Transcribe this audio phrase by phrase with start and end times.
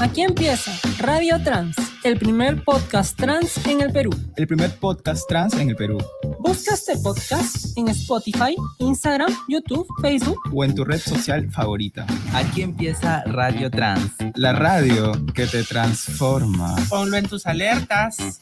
[0.00, 4.10] Aquí empieza Radio Trans, el primer podcast trans en el Perú.
[4.36, 5.98] El primer podcast trans en el Perú.
[6.40, 12.06] Busca este podcast en Spotify, Instagram, YouTube, Facebook o en tu red social favorita.
[12.32, 14.12] Aquí empieza Radio Trans.
[14.34, 16.74] La radio que te transforma.
[16.88, 18.16] Ponlo en tus alertas.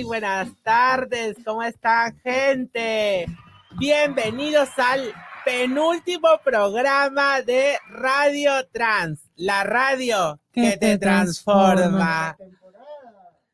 [0.08, 3.26] buenas tardes, ¿cómo están gente?
[3.78, 5.12] Bienvenidos al
[5.44, 12.38] penúltimo programa de Radio Trans, la radio que, te, transforma.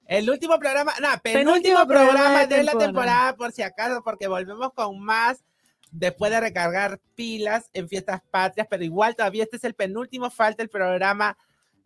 [0.06, 5.00] El último programa, no, penúltimo, programa, de, la temporada, por si acaso, porque volvemos con
[5.00, 5.42] más
[5.90, 10.62] después de recargar pilas en fiestas patrias, pero igual todavía este es el penúltimo, falta
[10.62, 11.36] el programa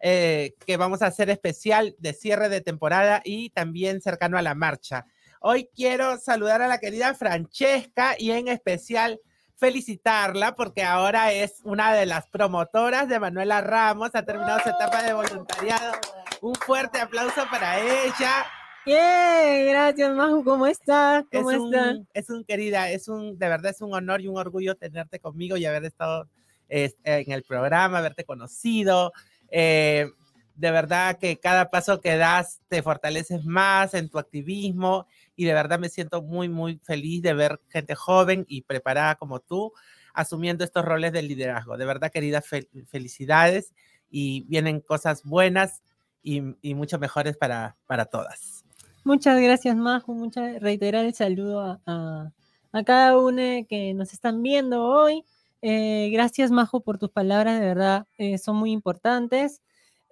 [0.00, 4.54] eh, que vamos a hacer especial de cierre de temporada y también cercano a la
[4.54, 5.06] marcha.
[5.40, 9.20] Hoy quiero saludar a la querida Francesca y en especial
[9.56, 15.02] felicitarla porque ahora es una de las promotoras de Manuela Ramos, ha terminado su etapa
[15.02, 15.94] de voluntariado.
[16.40, 18.46] Un fuerte aplauso para ella.
[18.86, 20.44] Bien, gracias, Maju.
[20.44, 21.24] ¿Cómo estás?
[21.32, 21.96] ¿Cómo es estás?
[21.96, 25.18] Un, es un querida, es un, de verdad es un honor y un orgullo tenerte
[25.18, 26.28] conmigo y haber estado
[26.68, 29.12] en el programa, haberte conocido.
[29.50, 30.10] Eh,
[30.54, 35.54] de verdad que cada paso que das te fortaleces más en tu activismo y de
[35.54, 39.72] verdad me siento muy, muy feliz de ver gente joven y preparada como tú
[40.12, 41.76] asumiendo estos roles de liderazgo.
[41.76, 43.72] De verdad, querida, felicidades
[44.10, 45.80] y vienen cosas buenas
[46.24, 48.64] y, y mucho mejores para, para todas.
[49.04, 50.12] Muchas gracias, Majo.
[50.12, 52.32] Muchas reiterar el saludo a, a,
[52.72, 55.24] a cada uno que nos están viendo hoy.
[55.62, 59.60] Eh, gracias, Majo, por tus palabras, de verdad, eh, son muy importantes,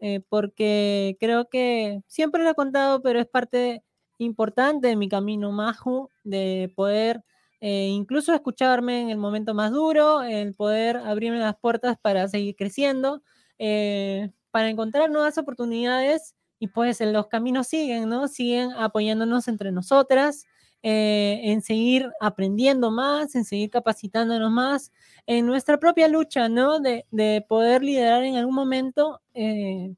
[0.00, 3.84] eh, porque creo que siempre lo he contado, pero es parte
[4.18, 7.22] importante de mi camino, Majo, de poder
[7.60, 13.22] incluso escucharme en el momento más duro, el poder abrirme las puertas para seguir creciendo,
[14.52, 18.28] para encontrar nuevas oportunidades y pues los caminos siguen, ¿no?
[18.28, 20.44] Siguen apoyándonos entre nosotras.
[20.82, 24.92] Eh, en seguir aprendiendo más, en seguir capacitándonos más,
[25.26, 26.78] en nuestra propia lucha, ¿no?
[26.80, 29.94] De, de poder liderar en algún momento eh,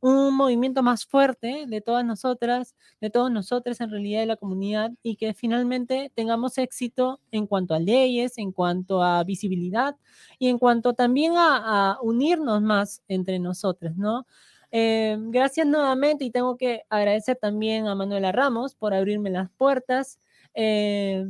[0.00, 4.92] un movimiento más fuerte de todas nosotras, de todos nosotros en realidad de la comunidad
[5.02, 9.96] y que finalmente tengamos éxito en cuanto a leyes, en cuanto a visibilidad
[10.38, 14.26] y en cuanto también a, a unirnos más entre nosotros, ¿no?
[14.72, 20.18] Eh, gracias nuevamente y tengo que agradecer también a Manuela Ramos por abrirme las puertas.
[20.54, 21.26] Eh,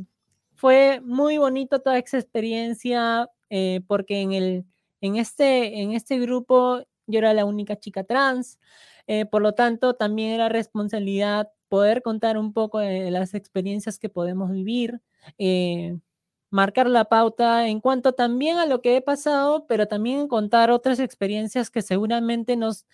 [0.55, 4.65] fue muy bonito toda esa experiencia eh, porque en, el,
[5.01, 8.59] en, este, en este grupo yo era la única chica trans,
[9.07, 14.09] eh, por lo tanto también era responsabilidad poder contar un poco de las experiencias que
[14.09, 15.01] podemos vivir,
[15.37, 15.97] eh,
[16.49, 20.99] marcar la pauta en cuanto también a lo que he pasado, pero también contar otras
[20.99, 22.85] experiencias que seguramente nos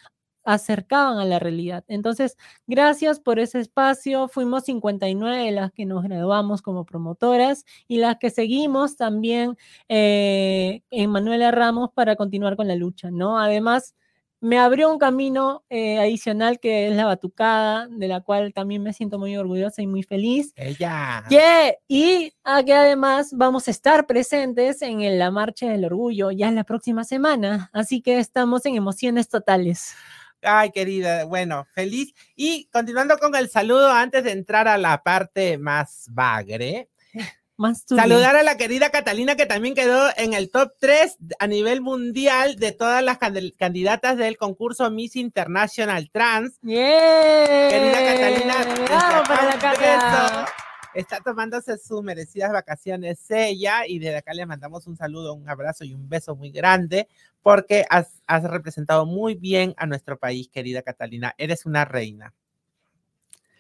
[0.44, 1.84] acercaban a la realidad.
[1.88, 2.38] Entonces,
[2.68, 4.28] gracias por ese espacio.
[4.28, 9.58] Fuimos 59 de las que nos graduamos como promotoras y las que seguimos también
[9.90, 13.40] eh, en Manuela Ramos para continuar con la lucha, ¿no?
[13.40, 13.96] Además,
[14.44, 18.92] me abrió un camino eh, adicional que es la batucada, de la cual también me
[18.92, 20.52] siento muy orgullosa y muy feliz.
[20.58, 21.24] Ella.
[21.30, 21.76] Yeah.
[21.88, 26.66] Y aquí además vamos a estar presentes en la Marcha del Orgullo ya en la
[26.66, 29.96] próxima semana, así que estamos en emociones totales.
[30.44, 32.14] Ay, querida, bueno, feliz.
[32.36, 36.90] Y continuando con el saludo, antes de entrar a la parte más bagre,
[37.56, 41.82] más saludar a la querida Catalina, que también quedó en el top 3 a nivel
[41.82, 43.18] mundial de todas las
[43.58, 46.60] candidatas del concurso Miss International Trans.
[46.62, 47.70] Yeah.
[47.70, 50.48] Querida Catalina, Bravo para la
[50.94, 55.84] está tomándose sus merecidas vacaciones ella y desde acá le mandamos un saludo, un abrazo
[55.84, 57.08] y un beso muy grande
[57.42, 61.34] porque has, has representado muy bien a nuestro país, querida Catalina.
[61.38, 62.34] Eres una reina.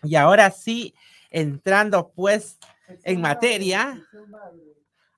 [0.03, 0.93] Y ahora sí,
[1.29, 2.59] entrando pues
[3.03, 4.01] en materia.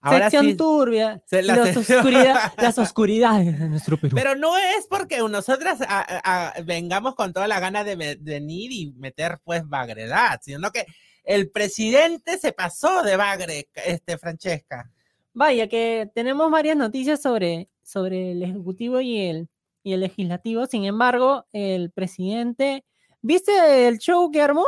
[0.01, 4.15] Ahora sección sí, turbia, la las, oscuridad, las, oscuridades de nuestro Perú.
[4.15, 8.93] Pero no es porque nosotras a, a, vengamos con toda la gana de venir y
[8.97, 10.85] meter pues bagredad, sino que
[11.25, 14.91] el presidente se pasó de bagre, este, Francesca.
[15.33, 19.49] Vaya, que tenemos varias noticias sobre, sobre el Ejecutivo y el,
[19.83, 20.65] y el Legislativo.
[20.65, 22.85] Sin embargo, el presidente,
[23.21, 24.65] ¿viste el show que armó?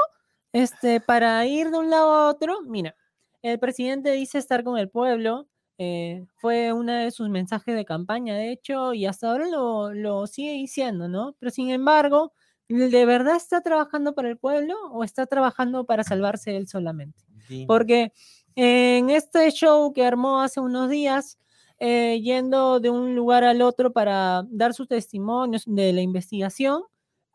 [0.51, 2.95] Este, para ir de un lado a otro, mira,
[3.41, 8.35] el presidente dice estar con el pueblo, eh, fue uno de sus mensajes de campaña,
[8.35, 11.35] de hecho, y hasta ahora lo, lo sigue diciendo, ¿no?
[11.39, 12.33] Pero sin embargo,
[12.67, 17.23] ¿de verdad está trabajando para el pueblo o está trabajando para salvarse él solamente?
[17.67, 18.11] Porque
[18.55, 21.37] en este show que armó hace unos días,
[21.79, 26.83] eh, yendo de un lugar al otro para dar sus testimonios de la investigación,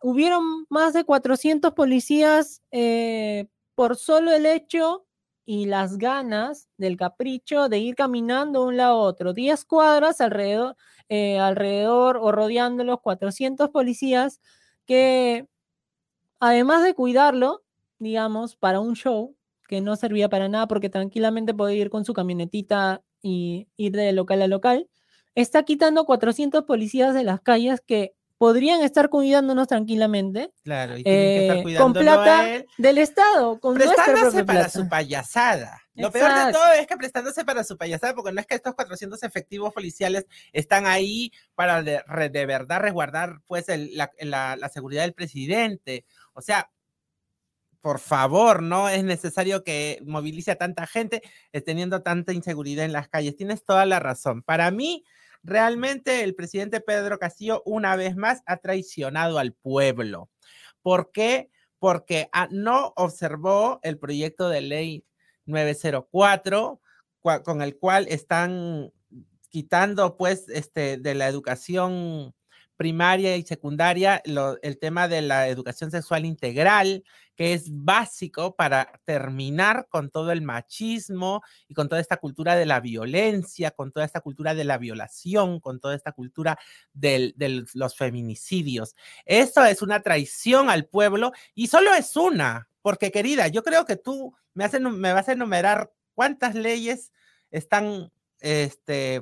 [0.02, 5.06] hubieron más de 400 policías eh, por solo el hecho
[5.44, 10.20] y las ganas del capricho de ir caminando de un lado a otro, 10 cuadras
[10.20, 10.76] alrededor,
[11.08, 14.40] eh, alrededor o rodeando los 400 policías
[14.87, 15.46] que
[16.40, 17.62] además de cuidarlo,
[17.99, 19.37] digamos, para un show
[19.69, 24.12] que no servía para nada porque tranquilamente podía ir con su camionetita y ir de
[24.12, 24.88] local a local,
[25.34, 31.23] está quitando 400 policías de las calles que podrían estar cuidándonos tranquilamente Claro, y tienen
[31.23, 35.81] que eh, estar con cuidándolo a plata él, del Estado, con nuestra para su payasada.
[35.94, 38.75] Lo peor de todo es que prestándose para su payasada, porque no es que estos
[38.75, 44.69] 400 efectivos policiales están ahí para de, de verdad resguardar pues el- la, la- la
[44.71, 46.06] seguridad del presidente.
[46.33, 46.71] O sea,
[47.81, 51.21] por favor, no es necesario que movilice a tanta gente
[51.53, 53.37] eh, teniendo tanta inseguridad en las calles.
[53.37, 54.43] Tienes toda la razón.
[54.43, 55.05] Para mí,
[55.43, 60.31] realmente el presidente Pedro Castillo una vez más ha traicionado al pueblo.
[60.81, 61.50] ¿Por qué?
[61.81, 65.05] Porque ah, no observó el proyecto de ley
[65.47, 66.81] 904
[67.23, 68.93] cua- con el cual están
[69.49, 72.35] quitando pues este de la educación
[72.77, 77.05] primaria y secundaria el tema de la educación sexual integral,
[77.37, 82.67] que es básico para terminar con todo el machismo y con toda esta cultura de
[82.67, 86.59] la violencia, con toda esta cultura de la violación, con toda esta cultura
[86.93, 87.35] de
[87.75, 88.97] los feminicidios.
[89.27, 93.97] Eso es una traición al pueblo y solo es una, porque querida, yo creo que
[93.97, 97.13] tú me, has enu- me vas a enumerar cuántas leyes
[97.51, 98.11] están
[98.41, 99.21] este,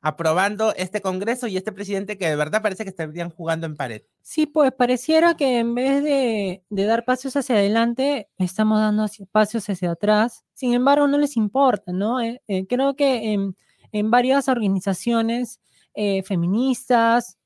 [0.00, 4.02] aprobando este Congreso y este presidente que de verdad parece que estarían jugando en pared.
[4.20, 9.68] Sí, pues pareciera que en vez de, de dar pasos hacia adelante, estamos dando pasos
[9.68, 10.44] hacia atrás.
[10.54, 12.20] Sin embargo, no les importa, ¿no?
[12.20, 13.56] Eh, eh, creo que en,
[13.92, 15.60] en varias organizaciones
[15.94, 17.38] eh, feministas,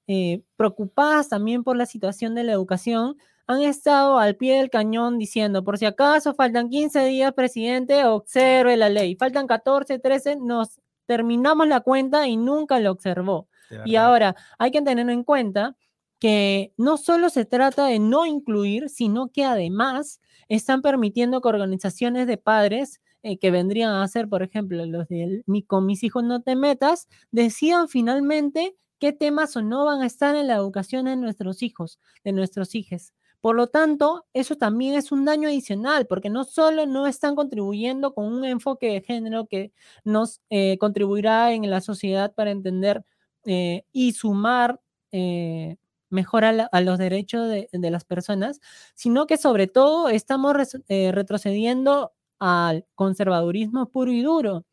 [0.56, 5.62] preocupadas también por la situación de la educación, han estado al pie del cañón diciendo,
[5.62, 9.16] por si acaso faltan 15 días, presidente, observe la ley.
[9.16, 13.48] Faltan 14, 13, nos terminamos la cuenta y nunca lo observó.
[13.84, 15.76] Y ahora hay que tener en cuenta
[16.18, 22.26] que no solo se trata de no incluir, sino que además están permitiendo que organizaciones
[22.26, 26.22] de padres eh, que vendrían a ser, por ejemplo, los de mi, con mis hijos
[26.22, 31.06] no te metas, decidan finalmente qué temas o no van a estar en la educación
[31.06, 33.12] de nuestros hijos, de nuestros hijos.
[33.46, 38.12] Por lo tanto, eso también es un daño adicional, porque no solo no están contribuyendo
[38.12, 39.72] con un enfoque de género que
[40.04, 43.04] nos eh, contribuirá en la sociedad para entender
[43.44, 44.80] eh, y sumar
[45.12, 45.76] eh,
[46.10, 48.60] mejor a, la- a los derechos de, de las personas,
[48.96, 50.56] sino que sobre todo estamos
[50.88, 54.64] eh, retrocediendo al conservadurismo puro y duro.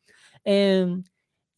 [0.44, 1.04] Em,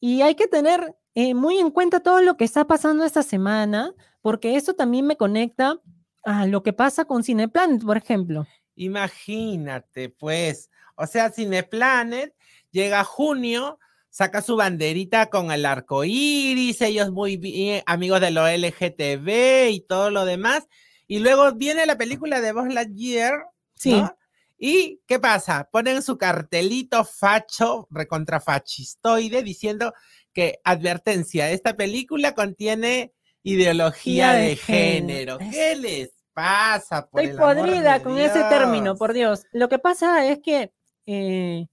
[0.01, 3.95] y hay que tener eh, muy en cuenta todo lo que está pasando esta semana,
[4.21, 5.81] porque eso también me conecta
[6.27, 8.47] a lo que pasa con Cineplanet, por ejemplo.
[8.75, 12.35] Imagínate, pues, o sea, Cineplanet
[12.71, 13.79] llega a junio,
[14.11, 19.81] saca su banderita con el arco iris, ellos muy bien, amigos de lo LGTB y
[19.89, 20.67] todo lo demás,
[21.07, 23.33] y luego viene la película de Buzz Lightyear,
[23.77, 23.93] Sí.
[23.93, 24.17] ¿no?
[24.59, 25.69] ¿Y qué pasa?
[25.71, 29.93] Ponen su cartelito facho, recontrafascistoide, diciendo
[30.33, 35.39] que, advertencia, esta película contiene ideología Ideología de de género.
[35.39, 35.53] género.
[35.53, 37.09] ¿Qué les pasa?
[37.09, 39.45] Por Estoy el amor podrida de con ese término, por Dios.
[39.53, 40.71] Lo que pasa es que
[41.07, 41.67] eh,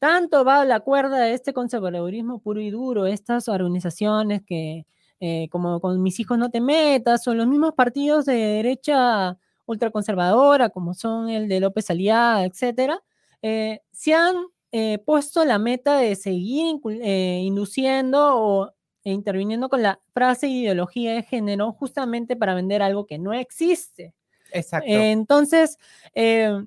[0.00, 4.86] tanto va la cuerda de este conservadurismo puro y duro, estas organizaciones que,
[5.20, 10.70] eh, como con mis hijos no te metas, o los mismos partidos de derecha ultraconservadora,
[10.70, 13.00] como son el de López Aliaga, etcétera,
[13.42, 14.34] eh, se han
[15.06, 18.74] puesto la meta de seguir induciendo o
[19.08, 24.14] e interviniendo con la frase ideología de género justamente para vender algo que no existe.
[24.52, 24.88] Exacto.
[24.88, 25.78] Eh, Entonces,
[26.14, 26.64] eh,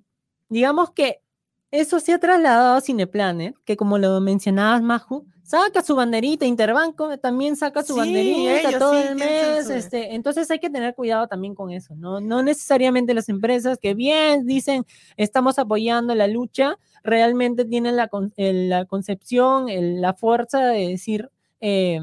[0.49, 1.21] digamos que
[1.69, 7.17] eso se ha trasladado a Cineplanet, que como lo mencionabas, Maju, saca su banderita, Interbanco
[7.17, 9.69] también saca su Sí, banderita todo sí el mes.
[9.69, 12.19] Este, entonces hay que tener cuidado también con eso, ¿no?
[12.19, 18.33] No necesariamente las empresas que bien dicen estamos apoyando la lucha, realmente tienen la, con-
[18.35, 19.67] el- la concepción,
[20.01, 21.29] la fuerza de decir
[21.61, 22.01] eh,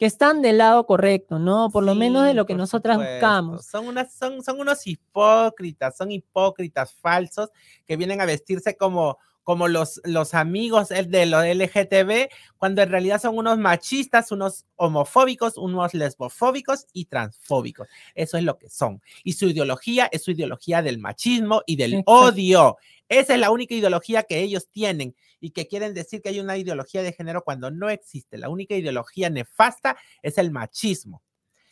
[0.00, 1.68] que están del lado correcto, ¿no?
[1.70, 3.16] Por lo menos de lo que nosotras supuesto.
[3.16, 3.66] buscamos.
[3.66, 7.50] Son, unas, son, son unos hipócritas, son hipócritas falsos
[7.84, 13.20] que vienen a vestirse como, como los, los amigos de los LGTB, cuando en realidad
[13.20, 17.86] son unos machistas, unos homofóbicos, unos lesbofóbicos y transfóbicos.
[18.14, 19.02] Eso es lo que son.
[19.22, 22.12] Y su ideología es su ideología del machismo y del Exacto.
[22.12, 22.78] odio.
[23.10, 26.56] Esa es la única ideología que ellos tienen y que quieren decir que hay una
[26.56, 28.38] ideología de género cuando no existe.
[28.38, 31.22] La única ideología nefasta es el machismo.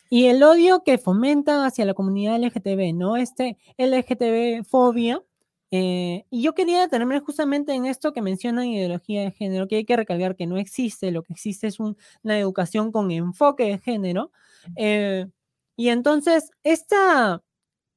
[0.09, 3.15] Y el odio que fomentan hacia la comunidad LGTB, ¿no?
[3.15, 3.57] Este
[4.23, 5.23] LGTB-fobia.
[5.71, 9.85] eh, y yo quería detenerme justamente en esto que mencionan ideología de género, que hay
[9.85, 13.77] que recalcar que no existe, lo que existe es un- una educación con enfoque de
[13.77, 14.31] género.
[14.75, 15.27] eh,
[15.77, 17.43] y entonces, esta,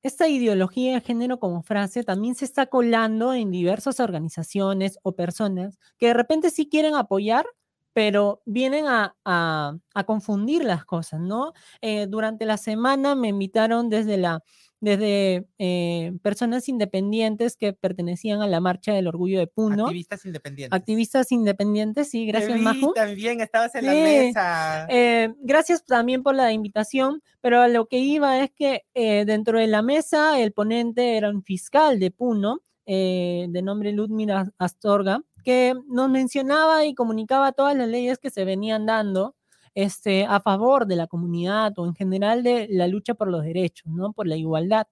[0.02, 5.78] esta ideología de género como frase también se está colando en diversas organizaciones o personas
[5.98, 7.46] que de repente sí quieren apoyar,
[7.92, 9.74] pero vienen a, a-
[10.06, 11.52] confundir las cosas, ¿no?
[11.82, 14.42] Eh, durante la semana me invitaron desde la
[14.82, 20.76] desde eh, personas independientes que pertenecían a la Marcha del Orgullo de Puno, Activistas independientes.
[20.76, 22.92] activistas independientes, sí, gracias, vi Majo.
[22.92, 24.86] También estabas en la mesa.
[24.90, 29.60] Eh, gracias también por la invitación, pero a lo que iba es que eh, dentro
[29.60, 35.22] de la mesa el ponente era un fiscal de Puno, eh, de nombre Ludmila Astorga,
[35.44, 39.36] que nos mencionaba y comunicaba todas las leyes que se venían dando
[39.74, 43.92] este, a favor de la comunidad o en general de la lucha por los derechos,
[43.92, 44.12] ¿no?
[44.12, 44.86] por la igualdad.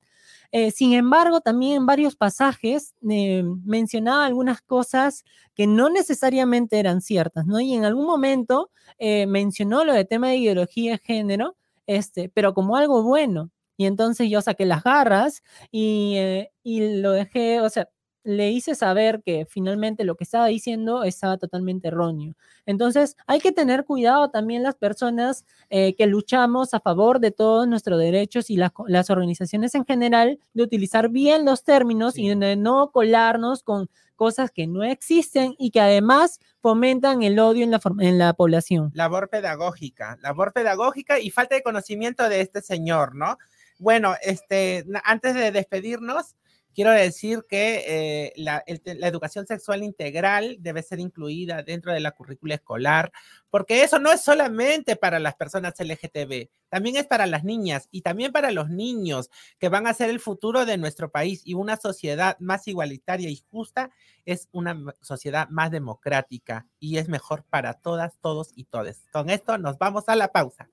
[0.52, 7.00] Eh, sin embargo, también en varios pasajes eh, mencionaba algunas cosas que no necesariamente eran
[7.02, 7.60] ciertas, ¿no?
[7.60, 11.56] Y en algún momento eh, mencionó lo de tema de ideología de género,
[11.87, 13.50] este, pero como algo bueno.
[13.76, 16.16] Y entonces yo saqué las garras y,
[16.62, 17.88] y lo dejé, o sea,
[18.22, 22.34] le hice saber que finalmente lo que estaba diciendo estaba totalmente erróneo.
[22.66, 27.66] Entonces, hay que tener cuidado también las personas eh, que luchamos a favor de todos
[27.66, 32.26] nuestros derechos y las, organizaciones en general, de utilizar bien los términos Sí.
[32.26, 37.64] y de no colarnos con cosas que no existen y que además fomentan el odio
[37.64, 38.90] en la, en la población.
[38.94, 43.38] labor pedagógica, labor pedagógica y falta de conocimiento de este señor, ¿no?
[43.78, 46.36] Bueno, este, antes de despedirnos,
[46.74, 52.00] quiero decir que eh, la, el la educación sexual integral debe ser incluida dentro de
[52.00, 53.12] la currícula escolar,
[53.50, 58.02] porque eso no es solamente para las personas LGTB, también es para las niñas y
[58.02, 61.76] también para los niños que van a ser el futuro de nuestro país y una
[61.76, 63.90] sociedad más igualitaria y justa
[64.24, 69.04] es una sociedad más democrática y es mejor para todas, todos y todes.
[69.12, 70.68] Con esto nos vamos a la pausa.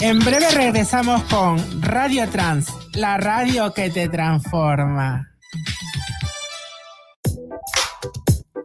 [0.00, 5.28] En breve regresamos con Radio Trans, la radio que te transforma.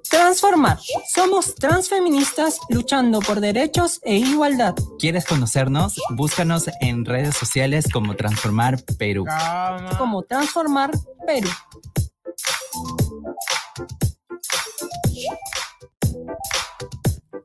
[0.10, 0.77] Transformar.
[1.13, 4.75] Somos transfeministas luchando por derechos e igualdad.
[5.00, 5.95] ¿Quieres conocernos?
[6.12, 9.25] Búscanos en redes sociales como Transformar Perú.
[9.98, 10.91] Como Transformar
[11.25, 11.50] Perú.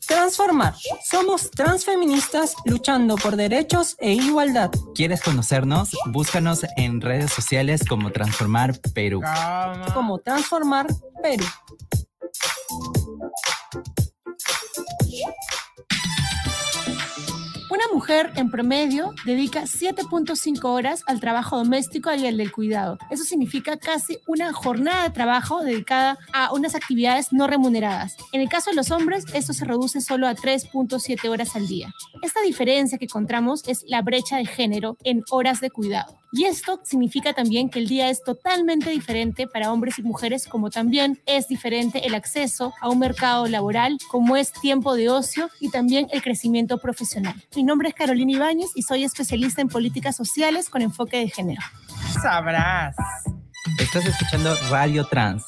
[0.09, 0.75] Transformar.
[1.05, 4.71] Somos transfeministas luchando por derechos e igualdad.
[4.95, 5.91] ¿Quieres conocernos?
[6.07, 9.21] Búscanos en redes sociales como Transformar Perú.
[9.93, 10.87] Como Transformar
[11.23, 11.45] Perú.
[18.09, 22.97] Mujer en promedio dedica 7.5 horas al trabajo doméstico y al del cuidado.
[23.11, 28.17] Eso significa casi una jornada de trabajo dedicada a unas actividades no remuneradas.
[28.33, 31.93] En el caso de los hombres, esto se reduce solo a 3.7 horas al día.
[32.23, 36.19] Esta diferencia que encontramos es la brecha de género en horas de cuidado.
[36.31, 40.69] Y esto significa también que el día es totalmente diferente para hombres y mujeres, como
[40.69, 45.71] también es diferente el acceso a un mercado laboral, como es tiempo de ocio y
[45.71, 47.35] también el crecimiento profesional.
[47.57, 51.61] Mi nombre es Carolina Ibáñez y soy especialista en políticas sociales con enfoque de género.
[52.23, 52.95] Sabrás.
[53.81, 55.43] Estás escuchando Radio Trans.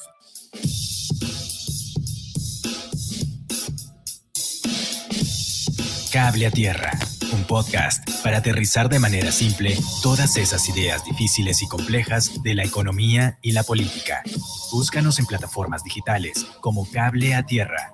[6.11, 6.91] Cable a Tierra,
[7.31, 12.65] un podcast para aterrizar de manera simple todas esas ideas difíciles y complejas de la
[12.65, 14.21] economía y la política.
[14.73, 17.93] Búscanos en plataformas digitales como Cable a Tierra.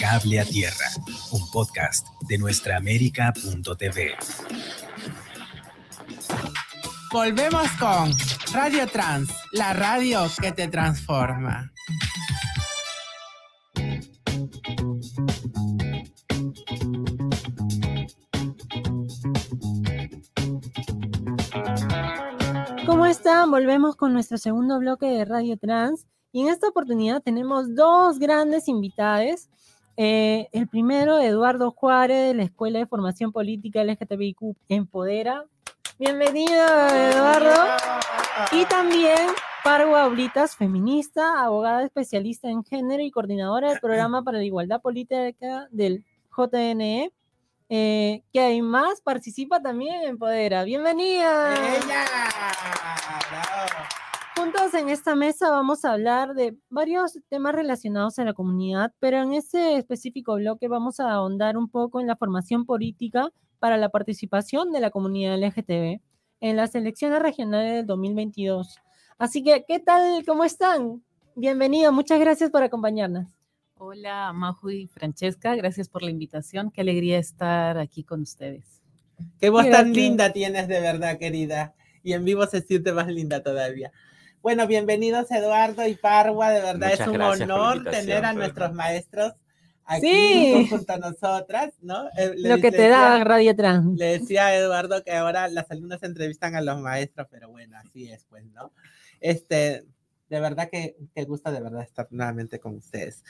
[0.00, 0.86] Cable a Tierra,
[1.32, 4.16] un podcast de nuestraamérica.tv.
[7.12, 8.12] Volvemos con
[8.52, 11.72] Radio Trans, la radio que te transforma.
[22.86, 23.50] ¿Cómo están?
[23.50, 26.06] Volvemos con nuestro segundo bloque de Radio Trans.
[26.32, 29.48] Y en esta oportunidad tenemos dos grandes invitados.
[30.00, 35.44] Eh, el primero, Eduardo Juárez, de la Escuela de Formación Política LGTBIQ Empodera.
[35.98, 37.52] Bienvenido, Eduardo.
[38.52, 39.18] Y también
[39.64, 45.66] Parwa Oblitas, feminista, abogada especialista en género y coordinadora del programa para la igualdad política
[45.72, 47.12] del JNE,
[47.68, 50.62] eh, que además participa también en Empodera.
[50.62, 51.54] Bienvenida.
[51.54, 52.04] ¡Ella!
[53.30, 53.97] Bravo.
[54.38, 59.20] Juntos en esta mesa vamos a hablar de varios temas relacionados a la comunidad, pero
[59.20, 63.88] en este específico bloque vamos a ahondar un poco en la formación política para la
[63.88, 66.00] participación de la comunidad LGTB
[66.40, 68.78] en las elecciones regionales del 2022.
[69.18, 70.24] Así que, ¿qué tal?
[70.24, 71.02] ¿Cómo están?
[71.34, 73.26] Bienvenido, muchas gracias por acompañarnos.
[73.74, 76.70] Hola, Maju y Francesca, gracias por la invitación.
[76.70, 78.84] Qué alegría estar aquí con ustedes.
[79.40, 79.96] Qué voz tan Gracias.
[79.96, 81.74] linda tienes de verdad, querida.
[82.04, 83.90] Y en vivo se siente más linda todavía.
[84.42, 89.34] Bueno, bienvenidos Eduardo y Parwa, de verdad Muchas es un honor tener a nuestros maestros
[89.84, 90.66] aquí Sí.
[90.70, 92.08] junto a nosotras, ¿no?
[92.16, 93.98] Eh, Lo que te da Radio Trans.
[93.98, 98.10] Le decía a Eduardo que ahora las alumnas entrevistan a los maestros, pero bueno, así
[98.10, 98.72] es, pues, ¿no?
[99.20, 99.84] Este,
[100.28, 103.24] de verdad que, que gusta de verdad estar nuevamente con ustedes.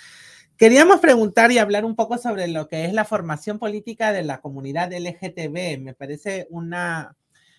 [0.56, 4.40] Queríamos preguntar y hablar un poco sobre lo que es la formación política de la
[4.40, 5.78] comunidad LGTB.
[5.80, 7.16] Me parece una,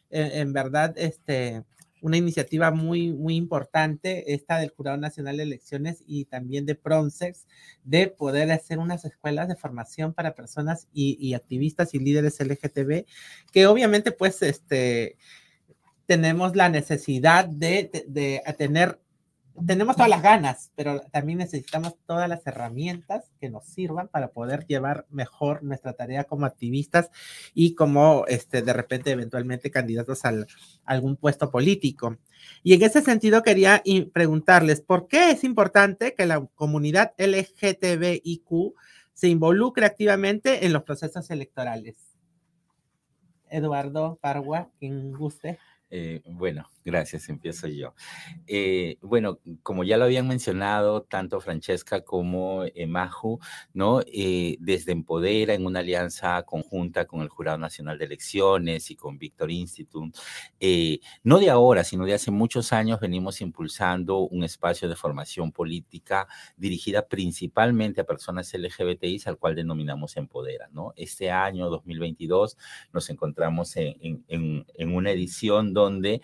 [0.10, 1.64] eh, en verdad, este,
[2.02, 7.48] una iniciativa muy, muy importante, esta del Jurado Nacional de Elecciones y también de Pronsex,
[7.84, 13.06] de poder hacer unas escuelas de formación para personas y, activistas y líderes LGTB,
[13.52, 15.18] que obviamente, pues, este,
[16.06, 19.00] tenemos la necesidad de, de- de tener,
[19.66, 24.66] tenemos todas las ganas, pero también necesitamos todas las herramientas que nos sirvan para poder
[24.68, 27.10] llevar mejor nuestra tarea como activistas
[27.54, 30.48] y como, este, de repente, eventualmente candidatos al,
[30.86, 32.18] a algún puesto político.
[32.64, 38.74] Y en ese sentido quería preguntarles, ¿por qué es importante que la comunidad LGTBIQ
[39.14, 42.10] se involucre activamente en los procesos electorales?
[43.50, 45.60] Eduardo Parwa, quien guste.
[45.92, 47.94] Eh, bueno, gracias, empiezo yo.
[48.48, 52.88] Eh, bueno, como ya lo habían mencionado tanto Francesca como eh.
[54.08, 59.18] Eh, desde Empodera, en una alianza conjunta con el Jurado Nacional de Elecciones y con
[59.18, 60.18] Victor Institute,
[60.60, 65.52] eh, no de ahora, sino de hace muchos años venimos impulsando un espacio de formación
[65.52, 70.70] política dirigida principalmente a personas LGBTI, al cual denominamos Empodera.
[70.96, 72.58] Este año 2022
[72.94, 74.26] nos encontramos en,
[74.80, 76.22] una edición donde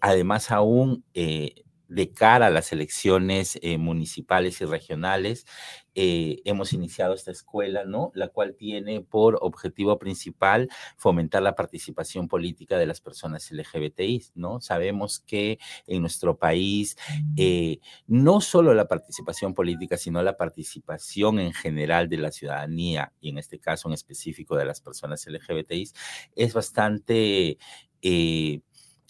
[0.00, 5.46] además aún eh, de cara a las elecciones eh, municipales y regionales,
[5.94, 8.10] eh, hemos iniciado esta escuela, ¿no?
[8.14, 14.60] La cual tiene por objetivo principal fomentar la participación política de las personas LGBTI, ¿no?
[14.60, 16.96] Sabemos que en nuestro país
[17.36, 23.28] eh, no solo la participación política, sino la participación en general de la ciudadanía, y
[23.28, 25.90] en este caso en específico de las personas LGBTI,
[26.34, 27.58] es bastante
[28.02, 28.60] eh,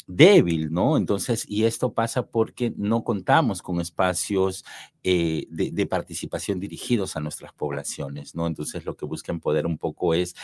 [0.07, 0.97] débil, ¿no?
[0.97, 4.64] Entonces, y esto pasa porque no contamos con espacios
[5.03, 8.47] eh, de, participación dirigidos a nuestras poblaciones, ¿no?
[8.47, 10.35] Entonces, lo que busca Empoder un poco es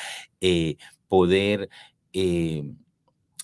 [0.41, 0.77] eh,
[1.09, 1.69] poder...
[2.13, 2.65] eh,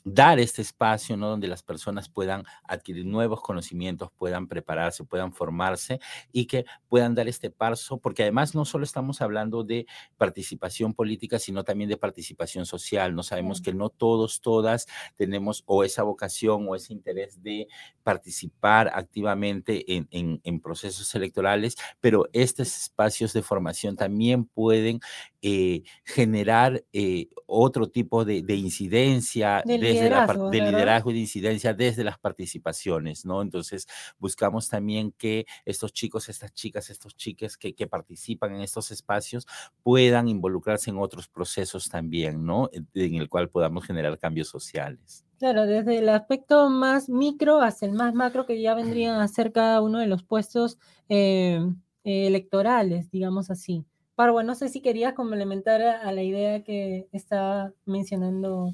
[0.09, 1.29] dar este espacio, ¿no?
[1.29, 5.99] Donde las personas puedan adquirir nuevos conocimientos, puedan prepararse, puedan formarse
[6.31, 9.85] y que puedan dar este paso, porque además no solo estamos hablando de
[10.17, 13.17] participación política, sino también de participación social.
[13.17, 17.67] No sabemos que no todos, todas tenemos o esa vocación o ese interés de
[18.05, 25.01] participar activamente en, en- en procesos electorales, pero estos espacios de formación también pueden
[25.43, 29.65] eh, generar eh, otro tipo de, de incidencia
[29.99, 30.71] De desde la par- liderazgo, de ¿verdad?
[30.71, 33.43] liderazgo y de incidencia desde las participaciones, ¿no?
[33.43, 33.87] Entonces,
[34.19, 39.47] buscamos también que estos chicos, estas chicas, estos chiques que, que participan en estos espacios
[39.83, 42.69] puedan involucrarse en otros procesos también, ¿no?
[42.95, 45.25] En el cual podamos generar cambios sociales.
[45.39, 49.53] Claro, desde el aspecto más micro hasta el más macro que ya vendrían a ser
[49.53, 50.79] cada uno de los puestos
[51.11, 51.61] eh,
[52.05, 53.85] eh, electorales, digamos así.
[54.15, 58.71] Parwa, no sé si querías complementar a, a la idea que estaba mencionando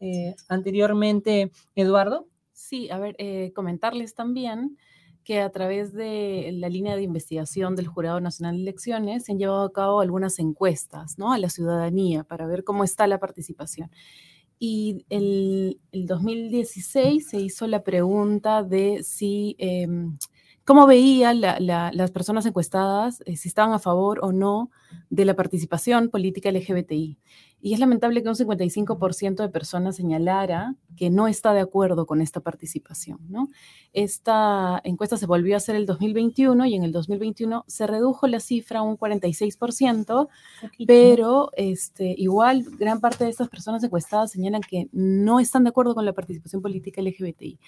[0.00, 2.26] eh, anteriormente Eduardo.
[2.52, 4.76] Sí, a ver, eh, comentarles también
[5.24, 9.38] que a través de la línea de investigación del Jurado Nacional de Elecciones se han
[9.38, 11.32] llevado a cabo algunas encuestas ¿no?
[11.32, 13.90] a la ciudadanía para ver cómo está la participación.
[14.58, 20.16] Y el, el 2016 se hizo la pregunta de si, em,
[20.64, 24.70] cómo veían la- la- las personas encuestadas, eh, si estaban a favor o no
[25.10, 27.18] de la participación política LGBTI.
[27.60, 32.20] Y es lamentable que un 55% de personas señalara que no está de acuerdo con
[32.20, 33.18] esta participación.
[33.28, 33.48] ¿no?
[33.92, 38.40] Esta encuesta se volvió a hacer el 2021 y en el 2021 se redujo la
[38.40, 40.28] cifra a un 46%,
[40.86, 45.94] pero este, igual gran parte de estas personas encuestadas señalan que no están de acuerdo
[45.94, 47.58] con la participación política LGBTI.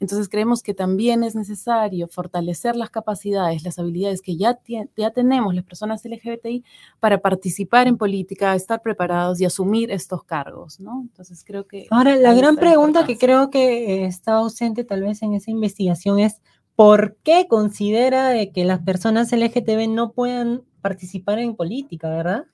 [0.00, 4.58] Entonces creemos que también es necesario fortalecer las capacidades, las habilidades que ya,
[4.96, 6.64] ya tenemos las personas LGBTI
[7.00, 11.02] para participar en política, estar preparados y asumir estos cargos, ¿no?
[11.02, 11.86] Entonces creo que...
[11.90, 16.40] Ahora, la gran pregunta que creo que está ausente tal vez en esa investigación es,
[16.74, 22.44] ¿por qué considera que las personas LGTB no puedan participar en política, verdad?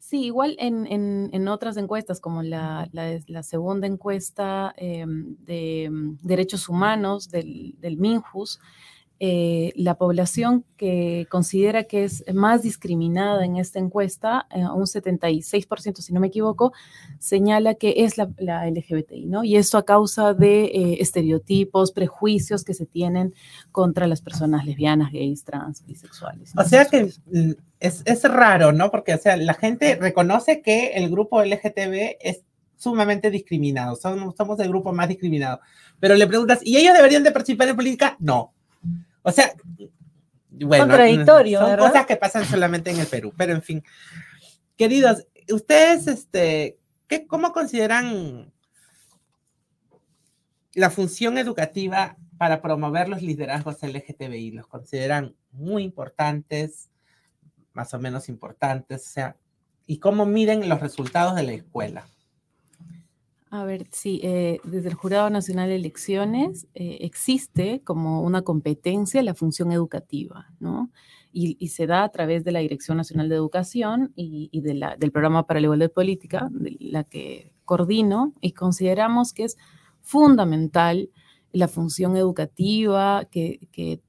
[0.00, 0.86] Sí, igual en,
[1.32, 7.98] en, otras encuestas, como la, la, segunda encuesta em, de em, derechos humanos del, del
[7.98, 8.60] MINJUS,
[9.22, 16.00] eh, la población que considera que es más discriminada en esta encuesta, eh, un 76%,
[16.00, 16.72] si no me equivoco,
[17.18, 19.44] señala que es la, LGBTI, ¿no?
[19.44, 23.34] Y esto a causa de eh, estereotipos, prejuicios que se tienen
[23.72, 26.54] contra las personas lesbianas, gays, trans, bisexuales.
[26.56, 27.12] O sea que
[27.78, 28.90] es, es, raro, ¿no?
[28.90, 32.40] Porque, o sea, la gente reconoce que el grupo LGTB es
[32.78, 35.60] sumamente discriminado, somos, somos el grupo más discriminado.
[35.98, 38.16] Pero le preguntas, ¿y ellos deberían de participar en política?
[38.18, 38.54] No.
[39.22, 39.52] O sea,
[40.50, 43.84] bueno, contradictorio, son cosas que pasan solamente en el Perú, pero en fin.
[44.76, 48.52] Queridos, ustedes, este, ¿qué, ¿cómo consideran
[50.74, 54.52] la función educativa para promover los liderazgos LGTBI?
[54.52, 56.88] ¿Los consideran muy importantes,
[57.72, 59.06] más o menos importantes?
[59.06, 59.36] O sea,
[59.86, 62.06] ¿y cómo miden los resultados de la escuela?
[63.52, 69.24] A ver, sí, eh, desde el Jurado Nacional de Elecciones eh, existe como una competencia
[69.24, 70.90] la función educativa, ¿no?
[71.32, 75.60] Y, se da a través de la Dirección Nacional de Educación y, del Programa para
[75.60, 79.56] la Igualdad Política, de la que coordino, y consideramos que es
[80.00, 81.08] fundamental
[81.52, 83.58] la función educativa, que,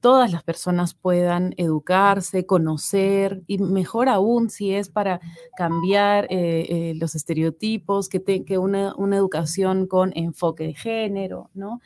[0.00, 5.20] todas las personas puedan educarse, conocer, y mejor aún si es para
[5.56, 11.80] cambiar eh, eh, los estereotipos, que, tenga una, una, educación con enfoque de género, ¿no?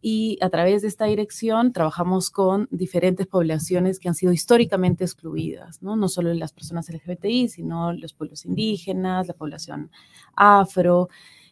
[0.00, 5.82] Y a través de esta dirección trabajamos con diferentes poblaciones que han sido históricamente excluidas,
[5.82, 5.96] ¿no?
[5.96, 9.90] No solo las personas LGBTI, sino los pueblos indígenas, la población
[10.36, 11.08] afro,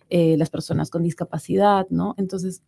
[0.08, 2.14] eh, las personas con discapacidad, ¿no?
[2.18, 2.62] Entonces,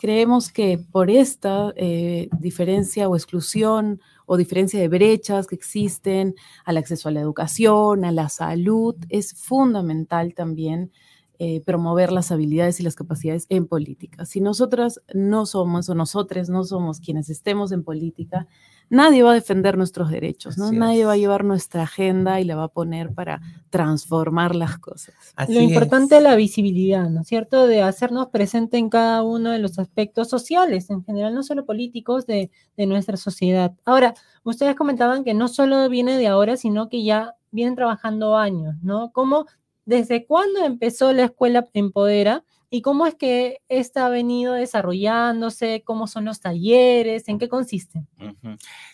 [0.00, 6.34] creemos que por esta eh, diferencia o exclusión o diferencia de brechas que existen
[6.64, 10.90] al acceso a la educación, a la salud, es fundamental también
[11.38, 14.24] eh, promover las habilidades y las capacidades en política.
[14.24, 18.46] Si nosotras no somos o nosotros no somos quienes estemos en política,
[18.90, 20.70] nadie va a defender nuestros derechos, ¿no?
[20.72, 25.14] nadie va a llevar nuestra agenda y la va a poner para transformar las cosas.
[25.48, 26.22] Lo importante es.
[26.22, 27.66] la visibilidad, ¿no es cierto?
[27.66, 32.26] De hacernos presente en cada uno de los aspectos sociales, en general, no solo políticos,
[32.26, 33.72] de, de nuestra sociedad.
[33.84, 38.74] Ahora, ustedes comentaban que no solo viene de ahora, sino que ya vienen trabajando años,
[38.82, 39.12] ¿no?
[39.12, 39.46] ¿Cómo,
[39.84, 42.44] desde cuándo empezó la escuela Empodera?
[42.72, 45.82] ¿Y cómo es que esta ha venido desarrollándose?
[45.84, 47.26] ¿Cómo son los talleres?
[47.28, 48.06] ¿En qué consisten?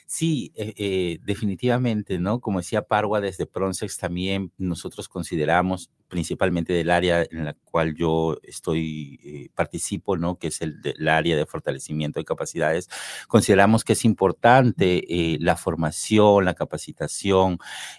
[0.07, 2.41] Sí, eh, eh, definitivamente, ¿no?
[2.41, 8.39] Como decía Parwa, desde Pronsex también nosotros consideramos, principalmente del área en la cual yo
[8.43, 10.39] estoy, eh, participo, ¿no?
[10.39, 12.89] Que es el, área de fortalecimiento de capacidades,
[13.29, 15.05] consideramos que es importante
[15.41, 17.59] la formación, la capacitación,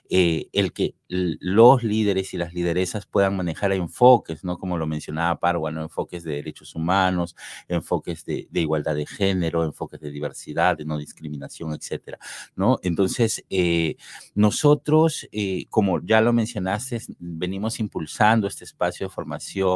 [0.10, 4.58] el que los líderes y las lideresas puedan manejar enfoques, ¿no?
[4.58, 5.84] Como lo mencionaba Parwa, ¿no?
[5.84, 7.36] Enfoques de derechos humanos,
[7.68, 12.18] enfoques de, de igualdad de género, enfoques de diversidad, de no discriminación, etc
[12.56, 12.80] ¿no?
[12.84, 13.96] Entonces, eh,
[14.36, 19.67] nosotros, eh, como ya lo mencionaste, venimos impulsando este espacio de formación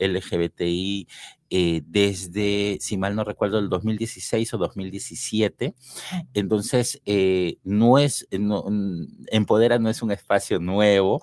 [0.00, 1.06] LGBTI
[1.50, 5.74] eh, desde, si mal no recuerdo, el 2016 o 2017.
[6.34, 7.00] Entonces,
[7.64, 8.64] no es, no,
[9.28, 11.22] Empodera no es un espacio nuevo.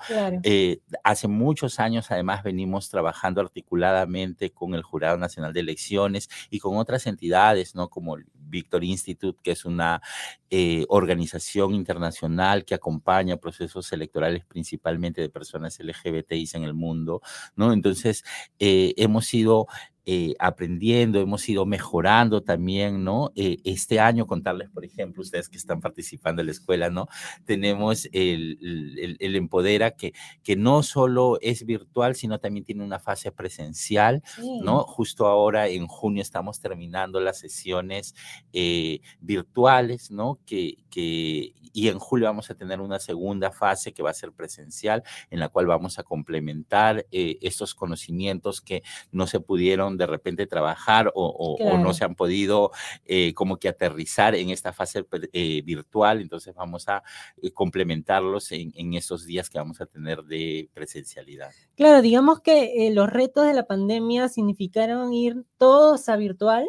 [1.04, 6.78] hace muchos años, además, venimos trabajando articuladamente con el Jurado Nacional de Elecciones y con
[6.78, 7.90] otras entidades, ¿no?
[7.90, 10.02] Como Victor Institute, que es una
[10.50, 17.22] eh, organización internacional que acompaña procesos electorales principalmente de personas LGBTI en el mundo,
[17.56, 17.74] ¿no?
[17.74, 18.24] Entonces,
[18.60, 19.68] eh, hemos ido
[20.08, 23.32] eh, aprendiendo, hemos ido mejorando también, ¿no?
[23.36, 27.08] Eh, este año, contarles, por ejemplo, ustedes que están participando en la escuela, ¿no?
[27.44, 30.14] Tenemos el, el, Empodera que,
[30.44, 34.22] que no solo es virtual, sino también tiene una fase presencial,
[34.62, 34.84] ¿no?
[34.84, 38.14] Justo ahora en junio estamos terminando las sesiones
[38.54, 40.38] eh, virtuales, ¿no?
[40.46, 44.34] Que, que, y en julio vamos a tener una segunda fase que va a ser
[44.34, 50.48] presencial, en la cual vamos a complementar estos conocimientos que no se pudieron de repente
[50.48, 52.72] trabajar o, no se han podido
[53.06, 56.22] eh, como que aterrizar en esta fase eh, virtual.
[56.22, 57.04] Entonces vamos a
[57.42, 61.52] eh, complementarlos en, en, esos días que vamos a tener de presencialidad.
[61.76, 66.66] Claro, digamos que los retos de la pandemia significaron ir todos a virtual.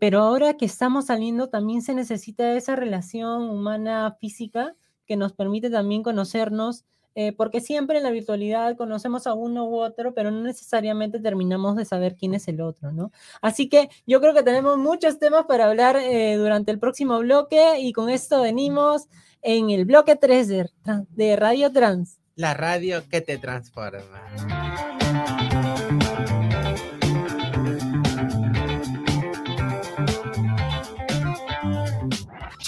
[0.00, 4.74] pero ahora que estamos saliendo también se necesita esa relación humana física
[5.06, 6.84] que nos permite también conocernos
[7.20, 11.74] eh, porque siempre en la virtualidad conocemos a uno u otro, pero no necesariamente terminamos
[11.74, 13.10] de saber quién es el otro, ¿no?
[13.42, 17.80] Así que yo creo que tenemos muchos temas para hablar eh, durante el próximo bloque
[17.80, 19.08] y con esto venimos
[19.42, 20.70] en el bloque 3 de,
[21.10, 22.20] de Radio Trans.
[22.36, 24.22] La radio que te transforma.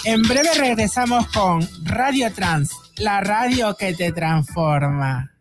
[0.03, 5.31] En breve regresamos con Radio Trans, la radio que te transforma.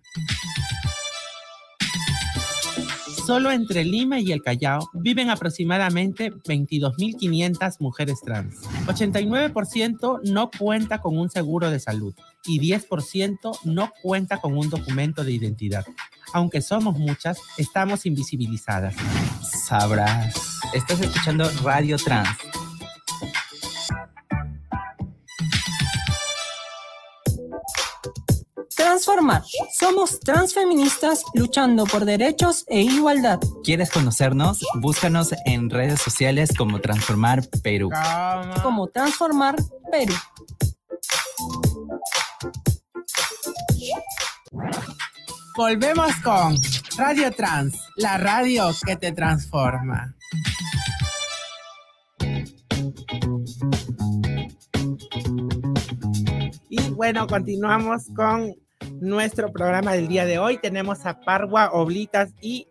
[3.26, 8.56] Solo entre Lima y el Callao viven aproximadamente 22.500 mujeres trans.
[8.86, 12.12] 89% no cuenta con un seguro de salud
[12.44, 15.84] y 10% no cuenta con un documento de identidad.
[16.32, 18.96] Aunque somos muchas, estamos invisibilizadas.
[19.42, 20.34] Sabrás.
[20.74, 22.36] Estás escuchando Radio Trans
[28.90, 29.44] Transformar.
[29.72, 33.38] Somos transfeministas luchando por derechos e igualdad.
[33.62, 34.58] ¿Quieres conocernos?
[34.80, 37.88] Búscanos en redes sociales como Transformar Perú.
[38.64, 39.54] Como Transformar
[39.92, 40.12] Perú.
[45.56, 46.56] Volvemos con
[46.96, 50.16] Radio Trans, la radio que te transforma.
[56.68, 58.52] Y bueno, continuamos con
[59.00, 60.58] nuestro programa del día de hoy.
[60.58, 62.68] Tenemos a Parwa Oblitas y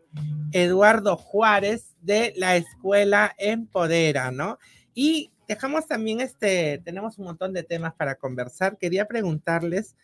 [0.51, 4.59] Eduardo Juárez de la Escuela Empodera, ¿no?
[4.93, 8.77] Y dejamos también este, tenemos un montón de temas para conversar.
[8.77, 9.95] Quería preguntarles,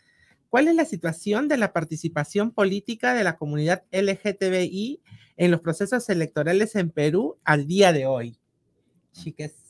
[0.50, 5.02] ¿cuál es la situación de la participación política de la comunidad LGTBI
[5.38, 8.40] en los procesos electorales en Perú al día de hoy?
[9.14, 9.65] Chiques.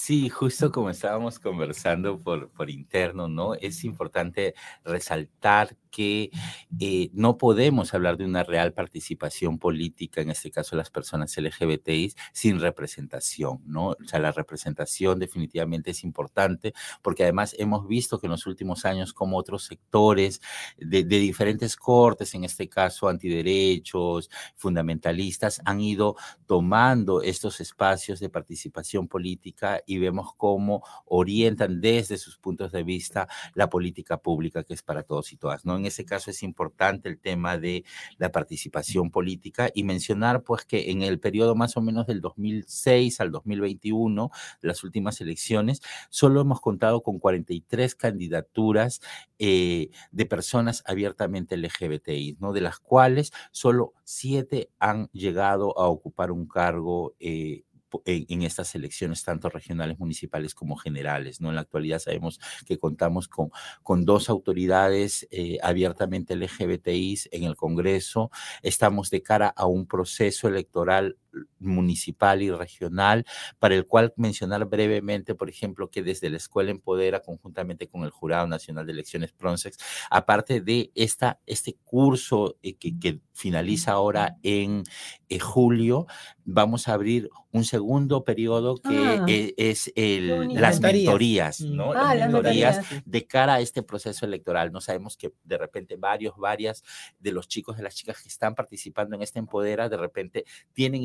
[0.00, 3.54] Sí, justo como estábamos conversando por, por interno, ¿no?
[3.56, 6.30] Es importante resaltar que
[6.78, 12.14] eh, no podemos hablar de una real participación política, en este caso las personas LGBTI,
[12.32, 13.88] sin representación, ¿no?
[13.88, 18.84] O sea, la representación definitivamente es importante porque además hemos visto que en los últimos
[18.84, 20.40] años como otros sectores
[20.76, 26.14] de, de diferentes cortes, en este caso antiderechos, fundamentalistas, han ido
[26.46, 33.26] tomando estos espacios de participación política y vemos cómo orientan desde sus puntos de vista
[33.54, 35.76] la política pública que es para todos y todas, ¿no?
[35.76, 37.84] En ese caso es importante el tema de
[38.18, 43.20] la participación política y mencionar pues que en el periodo más o menos del 2006
[43.20, 49.00] al 2021, las últimas elecciones, solo hemos contado con 43 candidaturas
[49.38, 52.52] eh, de personas abiertamente LGBTI, ¿no?
[52.52, 57.64] De las cuales solo siete han llegado a ocupar un cargo eh,
[58.04, 61.40] en, estas elecciones, tanto regionales, municipales como generales.
[61.40, 61.48] ¿no?
[61.48, 63.50] En la actualidad sabemos que contamos con,
[63.82, 68.30] con dos autoridades eh, abiertamente LGBTI en el Congreso.
[68.62, 71.16] Estamos de cara a un proceso electoral
[71.58, 73.24] municipal y regional,
[73.58, 78.10] para el cual mencionar brevemente, por ejemplo, que desde la Escuela Empodera, conjuntamente con el
[78.10, 79.78] Jurado Nacional de Elecciones Pronsex,
[80.10, 84.82] aparte de esta, este curso eh, que, que, finaliza ahora en
[85.28, 86.08] eh, julio,
[86.44, 91.92] vamos a abrir un segundo periodo que ah, e, es, el, las mentorías, ¿no?
[91.92, 94.72] Ah, las mentorías de cara a este proceso electoral.
[94.72, 96.82] No sabemos que de repente varios, varias
[97.18, 101.02] de los chicos, de las chicas que están participando en esta Empodera, de repente tienen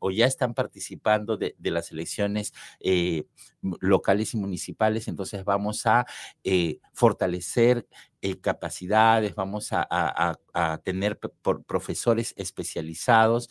[0.00, 3.24] o ya están participando de, las elecciones eh,
[3.80, 5.08] locales y municipales.
[5.08, 6.06] Entonces vamos a
[6.44, 7.86] eh, fortalecer
[8.22, 13.48] eh, capacidades, vamos a tener por profesores especializados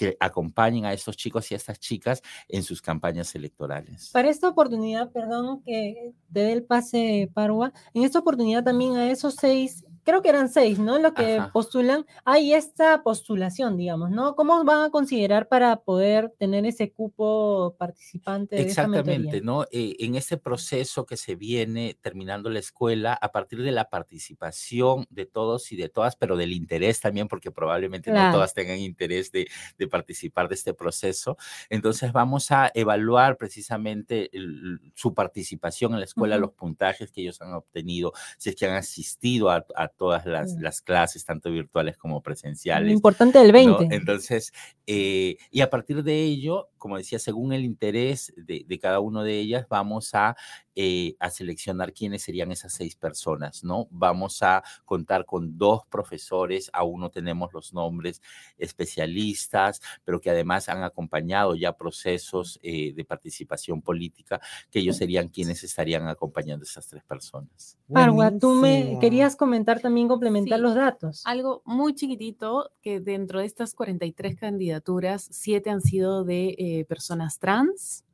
[0.00, 4.08] que acompañen a estos chicos y a estas chicas en sus campañas electorales.
[4.14, 9.10] Para esta oportunidad, perdón que te dé el pase, Parua, en esta oportunidad también a
[9.10, 10.98] esos seis creo que eran seis, ¿no?
[10.98, 11.50] Los que Ajá.
[11.52, 14.34] postulan, hay esta postulación, digamos, ¿no?
[14.36, 19.32] ¿Cómo van a considerar para poder tener ese cupo participante de esta mentoría?
[19.32, 19.62] Exactamente, ¿no?
[19.70, 25.06] Eh, en este proceso que se viene terminando la escuela, a partir de la participación
[25.08, 29.30] de todos y de todas, pero del interés también, porque probablemente no todas tengan interés
[29.30, 29.46] de,
[29.78, 31.36] de participar de este proceso,
[31.68, 37.40] entonces vamos a evaluar precisamente el- su participación en la escuela, los puntajes que ellos
[37.40, 40.60] han obtenido, si es que han asistido a, a todas las, Mm.
[40.62, 42.92] las clases, tanto virtuales como Lo presenciales.
[42.92, 43.78] importante del ¿no?
[43.78, 43.94] 20.
[43.94, 44.52] Entonces,
[44.86, 49.22] eh, y a partir de ello, como decía, según el interés de, de cada uno
[49.22, 50.34] de ellas, vamos a,
[50.74, 53.86] eh, a seleccionar quiénes serían esas seis personas, ¿no?
[53.90, 58.22] Vamos a contar con dos profesores, aún no tenemos los nombres
[58.56, 65.28] especialistas, pero que además han acompañado ya procesos eh, de participación política, que ellos serían
[65.28, 67.76] quienes estarían acompañando a esas tres personas.
[67.92, 70.62] Parwa, tú me querías comentar también, complementar Sí.
[70.62, 71.22] los datos.
[71.26, 77.38] Algo muy chiquitito, que dentro de estas 43 candidaturas, siete han sido de eh, personas
[77.38, 78.04] trans.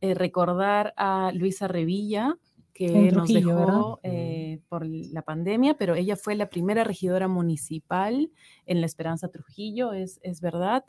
[0.00, 2.36] Eh, recordar a Luisa Revilla,
[2.74, 8.32] que nos dejó eh, por la pandemia, pero ella fue la primera regidora municipal
[8.66, 10.84] en La Esperanza Trujillo, es, es verdad.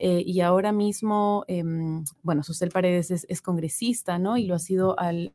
[0.00, 4.36] Eh, y ahora mismo, em, bueno, Susel Paredes es, es congresista, ¿no?
[4.36, 5.32] Y lo ha sido al...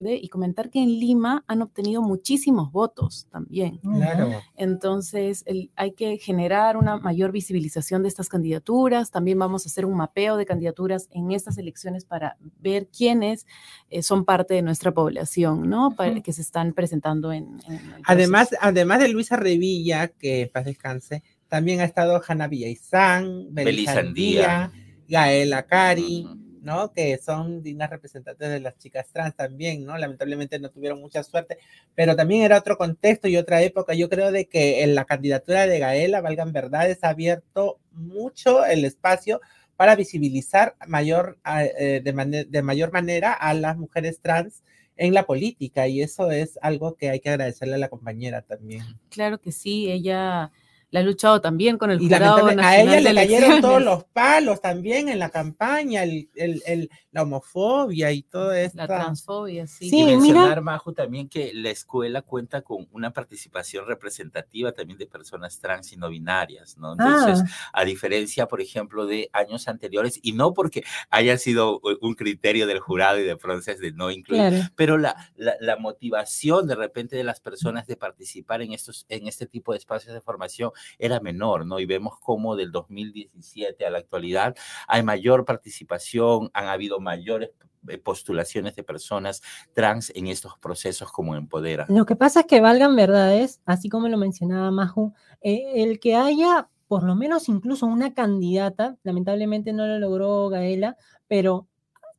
[0.00, 3.78] de- Y comentar que en Lima han obtenido muchísimos votos también.
[3.78, 4.30] Claro.
[4.56, 9.10] Entonces, el- hay que generar una mayor visibilización de estas candidaturas.
[9.10, 13.46] También vamos a hacer un mapeo de candidaturas en estas elecciones para ver quiénes
[13.88, 15.92] eh, son parte de nuestra población, ¿no?
[15.96, 17.60] Para- que se están presentando en.
[18.04, 24.64] Además, además de Luisa Revilla, que paz descanse, también ha estado Hanna Villaizán, Belis Belisandía,
[24.64, 24.80] Andía.
[25.08, 26.26] Gaela Cari.
[26.64, 26.92] ¿No?
[26.92, 29.96] Que son dignas representantes de las chicas trans también, ¿no?
[29.98, 31.58] Lamentablemente no tuvieron mucha suerte,
[31.94, 33.94] pero también era otro contexto y otra época.
[33.94, 38.84] Yo creo de que en la candidatura de Gaela, valgan verdades, ha abierto mucho el
[38.84, 39.40] espacio
[39.76, 44.62] para visibilizar mayor, a- eh, de, de mayor manera a las mujeres trans
[44.96, 48.84] en la política y eso es algo que hay que agradecerle a la compañera también.
[49.10, 50.52] Claro que sí, ella
[50.94, 53.60] la ha luchado también con el Y Jurado lamentable- a Nacional ella de le cayeron
[53.60, 58.78] todos los palos también en la campaña, el, el- el- la homofobia y todo esto.
[58.78, 59.90] La transfobia, sí.
[59.90, 60.16] Sí, y mira.
[60.18, 65.92] mencionar, Majo, también que la escuela cuenta con una participación representativa también de personas trans
[65.92, 66.92] y no binarias, ¿no?
[66.92, 72.14] Entonces, Ah, a diferencia, por ejemplo, de años anteriores, y no porque haya sido un
[72.14, 74.64] criterio del jurado y de Frances de no incluir, claro.
[74.76, 79.26] pero la, la, la motivación de repente de las personas de participar en, estos, en
[79.26, 81.80] este tipo de espacios de formación era menor, ¿no?
[81.80, 84.56] Y vemos cómo del 2017 a la actualidad
[84.88, 87.50] hay mayor participación, han habido mayores
[87.88, 89.42] eh, postulaciones de personas
[89.74, 91.86] trans en estos procesos como Empodera.
[91.88, 96.14] Lo que pasa es que valgan verdades, así como lo mencionaba Maju, eh, el que
[96.14, 101.66] haya por lo menos incluso una candidata, lamentablemente no lo logró Gaela, pero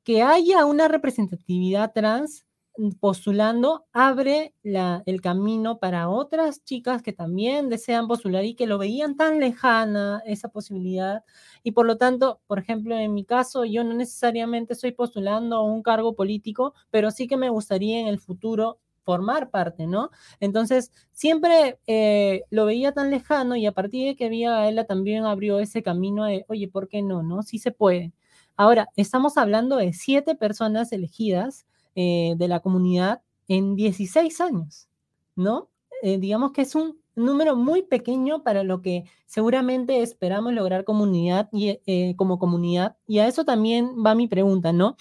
[0.04, 2.44] que haya una representatividad trans
[2.99, 9.15] postulando abre el camino para otras chicas que también desean postular y que lo veían
[9.15, 11.23] tan lejana esa posibilidad.
[11.63, 15.63] Y por lo tanto, por ejemplo, en mi caso, yo no necesariamente estoy postulando a
[15.63, 20.09] un cargo político, pero sí que me gustaría en el futuro formar parte, ¿no?
[20.39, 24.85] Entonces, siempre eh, lo veía tan lejano y a partir de que vi a Gaela
[24.85, 27.21] también abrió ese camino de, oye, ¿por qué no?
[27.23, 27.43] ¿No?
[27.43, 28.13] Sí se puede.
[28.57, 34.88] Ahora, estamos hablando de siete personas elegidas eh, de la comunidad en 16 años,
[35.36, 35.69] ¿no?
[36.01, 41.47] Eh, digamos que es un número muy pequeño para lo que seguramente esperamos lograr comunidad
[41.53, 42.97] y, eh, como comunidad.
[43.08, 44.97] Y a eso también va mi pregunta, ¿no?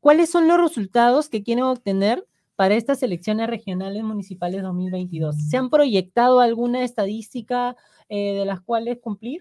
[0.00, 5.36] ¿Cuáles son los resultados que quieren obtener para estas elecciones regionales municipales 2022?
[5.48, 7.76] ¿Se han proyectado alguna estadística
[8.08, 9.40] de las cuales cumplir?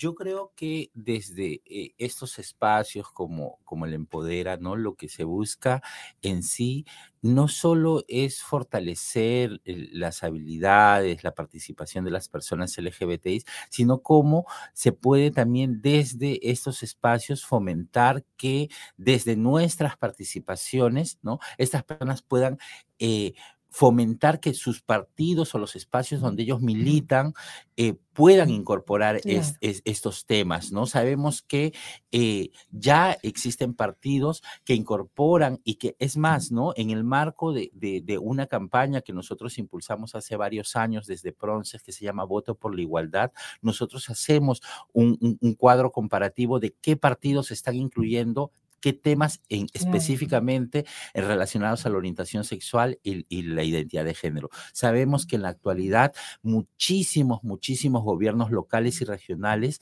[0.00, 4.74] Yo creo que desde eh, estos espacios como, como el Empodera, ¿no?
[4.74, 5.82] Lo que se busca
[6.22, 6.86] en sí
[7.20, 14.92] no solo es fortalecer las habilidades, la participación de las personas LGBTI, sino cómo se
[14.92, 21.40] puede también desde estos espacios fomentar que desde nuestras participaciones, ¿no?
[21.58, 22.58] Estas personas puedan
[22.98, 23.34] eh,
[23.70, 27.34] fomentar que sus partidos o los espacios donde ellos militan
[27.76, 29.38] eh, puedan incorporar Claro.
[29.40, 30.86] es- es- estos temas, ¿no?
[30.86, 31.72] Sabemos que
[32.12, 36.72] eh, ya existen partidos que incorporan y que es más, ¿no?
[36.76, 41.32] En el marco de, de- de una campaña que nosotros impulsamos hace varios años desde
[41.32, 44.60] Pronces, que se llama Voto por la Igualdad, nosotros hacemos
[44.92, 51.86] un, un- un cuadro comparativo de qué partidos están incluyendo qué temas en, específicamente relacionados
[51.86, 54.50] a la orientación sexual y, y, la identidad de género.
[54.72, 59.80] Sabemos que en la actualidad muchísimos, muchísimos gobiernos locales y regionales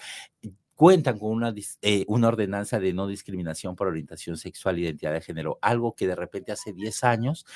[0.79, 5.21] cuentan con una, eh, una ordenanza de no discriminación por orientación sexual e identidad de
[5.21, 7.47] género, algo que de repente hace 10 años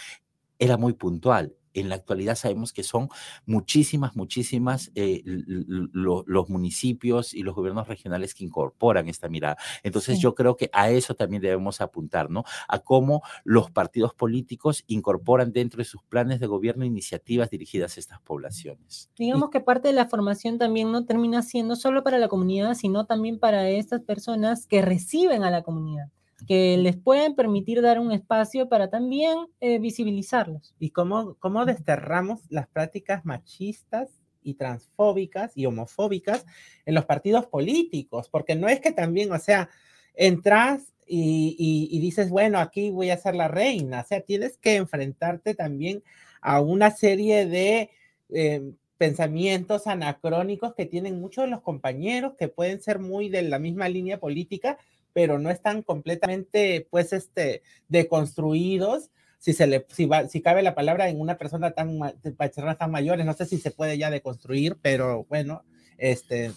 [0.59, 3.09] era muy puntual en la actualidad sabemos que son
[3.47, 9.57] muchísimas, muchísimas eh, los municipios y los gobiernos regionales que incorporan esta mirada.
[9.83, 10.23] Entonces sí.
[10.23, 12.45] yo creo que a eso también debemos apuntar, ¿no?
[12.69, 18.01] A cómo los partidos políticos incorporan dentro de sus planes de gobierno iniciativas dirigidas a
[18.01, 19.11] estas poblaciones.
[19.17, 22.75] Digamos y, que parte de la formación también no termina siendo solo para la comunidad,
[22.75, 26.09] sino también para estas personas que reciben a la comunidad
[26.47, 30.75] que les pueden permitir dar un espacio para también eh, visibilizarlos.
[30.79, 34.11] ¿Y cómo, cómo desterramos las prácticas machistas
[34.43, 36.45] y transfóbicas y homofóbicas
[36.85, 38.29] en los partidos políticos?
[38.29, 39.69] Porque no es que también, o sea,
[40.15, 44.59] entras y, y, y dices, bueno, aquí voy a ser la reina, o sea, tienes
[44.59, 46.03] que enfrentarte también
[46.41, 47.91] a una serie de...
[48.31, 48.73] Eh,
[49.03, 53.89] pensamientos anacrónicos que tienen muchos de los compañeros que pueden ser muy de la misma
[53.89, 54.79] línea política,
[55.13, 59.11] pero no están completamente, pues, este, deconstruidos.
[59.39, 61.99] Si, se le, si, va, si cabe la palabra en una persona tan,
[62.39, 65.65] personas tan mayores, no sé si se puede ya deconstruir, pero bueno,
[65.99, 66.53] este,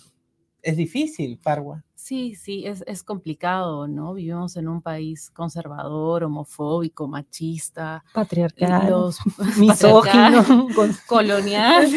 [0.66, 1.84] es difícil, Parwa.
[1.94, 4.14] Sí, sí, es, es, complicado, ¿no?
[4.14, 9.20] Vivimos en un país conservador, homofóbico, machista, patriarcal, los,
[9.58, 10.68] misógino,
[11.08, 11.88] colonial.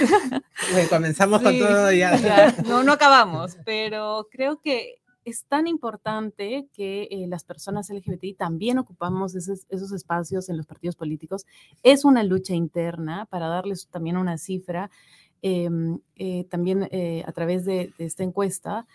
[0.73, 2.17] Bueno, comenzamos sí, con todo ya.
[2.17, 2.55] ya.
[2.67, 4.98] No, no acabamos, pero creo que
[5.29, 10.67] es tan importante que eh, las personas LGBTI también ocupamos esos, esos, espacios en los
[10.67, 11.47] partidos políticos.
[11.83, 14.91] Es una lucha interna para darles también una cifra.
[15.43, 15.69] Eh,
[16.17, 18.87] eh, también eh, a través de, de, esta encuesta,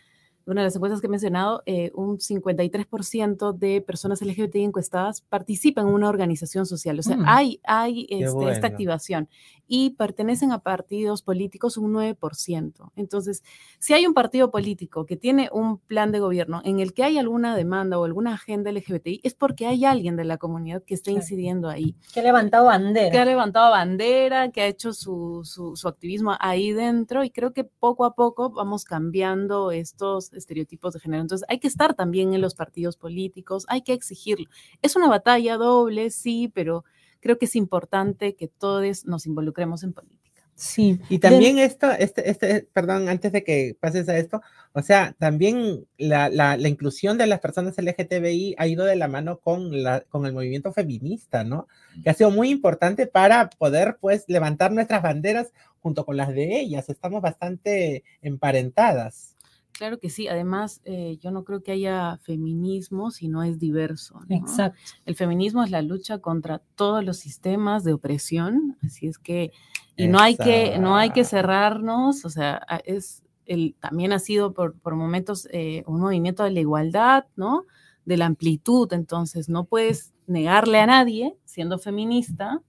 [0.45, 1.63] una de las encuestas que he mencionado,
[1.93, 6.99] un 53% de personas LGBT encuestadas participan en una organización social.
[6.99, 7.25] O sea, mm.
[7.27, 8.51] hay, hay este, bueno.
[8.51, 9.29] esta activación
[9.67, 12.91] y pertenecen a partidos políticos un 9%.
[12.95, 13.43] Entonces,
[13.79, 17.17] si hay un partido político que tiene un plan de gobierno en el que hay
[17.17, 21.11] alguna demanda o alguna agenda LGBTI, es porque hay alguien de la comunidad que está
[21.11, 21.95] incidiendo ahí.
[22.13, 23.11] Que ha levantado bandera.
[23.11, 27.53] Que ha levantado bandera, que ha hecho su, su, su activismo ahí dentro y creo
[27.53, 31.21] que poco a poco vamos cambiando estos estereotipos de género.
[31.21, 34.49] Entonces hay que estar también en los partidos políticos, hay que exigirlo.
[34.81, 36.83] Es una batalla doble, sí, pero
[37.23, 40.23] creo que es importante que todos nos involucremos en política.
[40.55, 40.99] Sí.
[41.09, 41.63] Y también de...
[41.63, 44.41] esto, este, este, perdón, antes de que pases a esto,
[44.73, 49.07] o sea, también la, la, la, inclusión de las personas LGTBI ha ido de la
[49.07, 51.67] mano con, la, con el movimiento feminista, ¿no?
[52.03, 56.59] Que ha sido muy importante para poder, pues, levantar nuestras banderas junto con las de
[56.59, 56.87] ellas.
[56.87, 59.35] Estamos bastante emparentadas.
[59.73, 64.19] Claro que sí, además eh, yo no creo que haya feminismo si no es diverso.
[64.27, 64.35] ¿no?
[64.35, 64.77] Exacto.
[65.05, 69.51] El feminismo es la lucha contra todos los sistemas de opresión, así es que,
[69.97, 74.53] y no hay que, no hay que cerrarnos, o sea, es, el, también ha sido
[74.53, 77.65] por, por momentos eh, un movimiento de la igualdad, ¿no?
[78.05, 82.61] De la amplitud, entonces no puedes negarle a nadie, siendo feminista,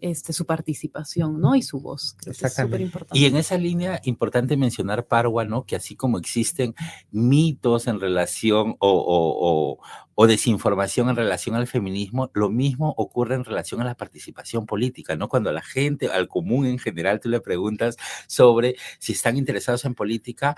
[0.00, 1.54] este, su participación, ¿no?
[1.54, 2.16] Y su voz.
[2.18, 3.18] Creo que es súper importante.
[3.18, 5.64] Y en esa línea, importante mencionar, Parwa, ¿no?
[5.64, 6.74] Que así como existen
[7.10, 9.78] mitos en relación o, o, o,
[10.14, 15.16] o, desinformación en relación al feminismo, lo mismo ocurre en relación a la participación política,
[15.16, 15.28] ¿no?
[15.28, 17.96] Cuando a la gente, al común en general, tú le preguntas
[18.26, 20.56] sobre si están interesados en política,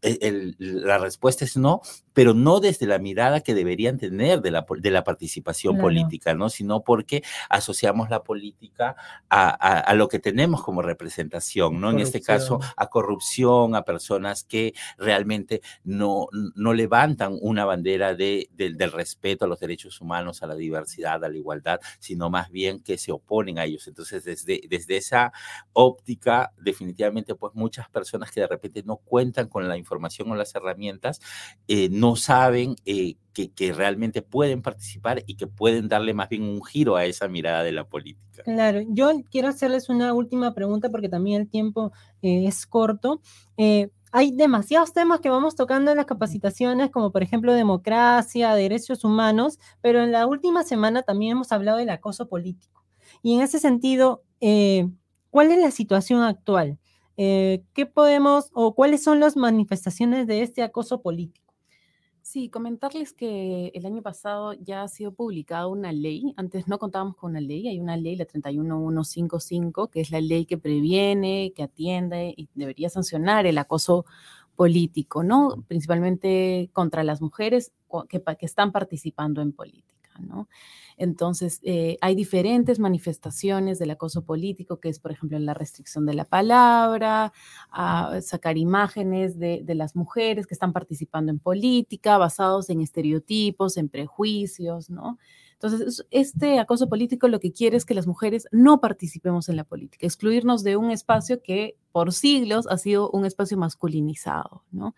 [0.00, 1.82] el, el, la respuesta es no,
[2.12, 5.88] pero no desde la mirada que deberían tener de la, de la participación claro.
[5.88, 6.50] política, ¿no?
[6.50, 8.96] Sino porque asociamos la política
[9.28, 11.88] a, a, a, lo que tenemos como representación, ¿no?
[11.88, 12.00] Corrupción.
[12.00, 18.48] En este caso, a corrupción, a personas que realmente no, no levantan una bandera de,
[18.52, 22.50] de, del respeto a los derechos humanos, a la diversidad, a la igualdad, sino más
[22.50, 23.86] bien que se oponen a ellos.
[23.88, 25.32] Entonces, desde, desde esa
[25.72, 30.54] óptica, definitivamente, pues muchas personas que de repente no cuentan con la información o las
[30.54, 31.20] herramientas,
[31.68, 36.42] eh, no saben eh, que, que, realmente pueden participar y que pueden darle más bien
[36.42, 38.42] un giro a esa mirada de la política.
[38.44, 43.20] Claro, yo quiero hacerles una última pregunta porque también el tiempo eh, es corto.
[44.12, 49.58] Hay demasiados temas que vamos tocando en las capacitaciones, como por ejemplo democracia, derechos humanos,
[49.80, 52.84] pero en la última semana también hemos hablado del acoso político.
[53.22, 54.88] Y en ese sentido, eh,
[55.30, 56.78] ¿cuál es la situación actual?
[57.16, 61.41] Eh, ¿Qué podemos o cuáles son las manifestaciones de este acoso político?
[62.32, 66.32] Sí, comentarles que el año pasado ya ha sido publicada una ley.
[66.38, 70.46] Antes no contábamos con una ley, hay una ley, la 31155, que es la ley
[70.46, 74.06] que previene, que atiende y debería sancionar el acoso
[74.56, 75.62] político, ¿no?
[75.68, 77.70] Principalmente contra las mujeres
[78.08, 80.01] que, que están participando en política,
[80.96, 86.14] Entonces, eh, hay diferentes manifestaciones del acoso político, que es, por ejemplo, la restricción de
[86.14, 87.32] la palabra,
[87.70, 93.76] a sacar imágenes de, de, las mujeres que están participando en política, basados en estereotipos,
[93.76, 95.18] en prejuicios, ¿no?
[95.62, 99.64] Entonces, este acoso político lo que quiere es que las mujeres no participemos en la
[99.64, 104.94] política, excluirnos de un espacio que por siglos ha sido un espacio masculinizado, ¿no?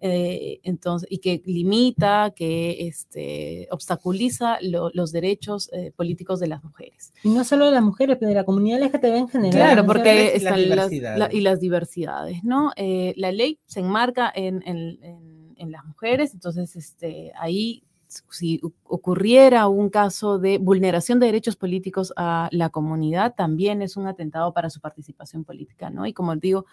[0.00, 6.64] Eh, entonces, y que limita, que este, obstaculiza lo, los derechos eh, políticos de las
[6.64, 7.12] mujeres.
[7.22, 9.52] Y no solo de las mujeres, pero de la comunidad LGTB en general.
[9.52, 12.72] Claro, porque están las diversidades, la, y las diversidades ¿no?
[12.76, 17.84] Eh, la ley se enmarca en, en, en, en las mujeres, entonces este, ahí
[18.30, 24.06] si ocurriera un caso de vulneración de derechos políticos a la comunidad, también es un
[24.06, 26.06] atentado para su participación política, ¿no?
[26.06, 26.66] Y como digo,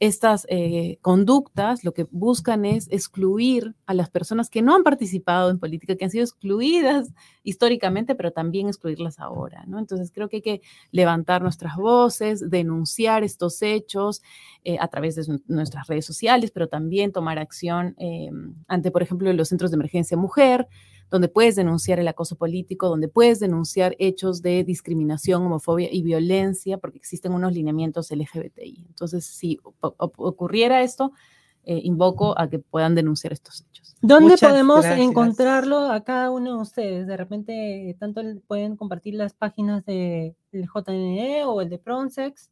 [0.00, 5.50] estas eh, conductas lo que buscan es excluir a las personas que no han participado
[5.50, 7.12] en política, que han sido excluidas
[7.44, 9.78] históricamente, pero también excluirlas ahora, ¿no?
[9.78, 14.22] Entonces creo que hay que levantar nuestras voces, denunciar estos hechos
[14.64, 18.30] eh, a través de nuestras redes sociales, pero también tomar acción eh,
[18.66, 20.68] ante, por ejemplo, los centros de emergencia mujer,
[21.10, 26.78] donde puedes denunciar el acoso político, donde puedes denunciar hechos de discriminación, homofobia y violencia,
[26.78, 28.84] porque existen unos lineamientos LGBTI.
[28.88, 31.12] Entonces, si ocurriera esto,
[31.64, 33.96] eh, invoco a que puedan denunciar estos hechos.
[34.00, 35.06] ¿Dónde Muchas podemos gracias.
[35.06, 37.06] encontrarlo a cada uno de ustedes?
[37.06, 42.50] De repente, tanto pueden compartir las páginas del de JNE o el de Pronsex.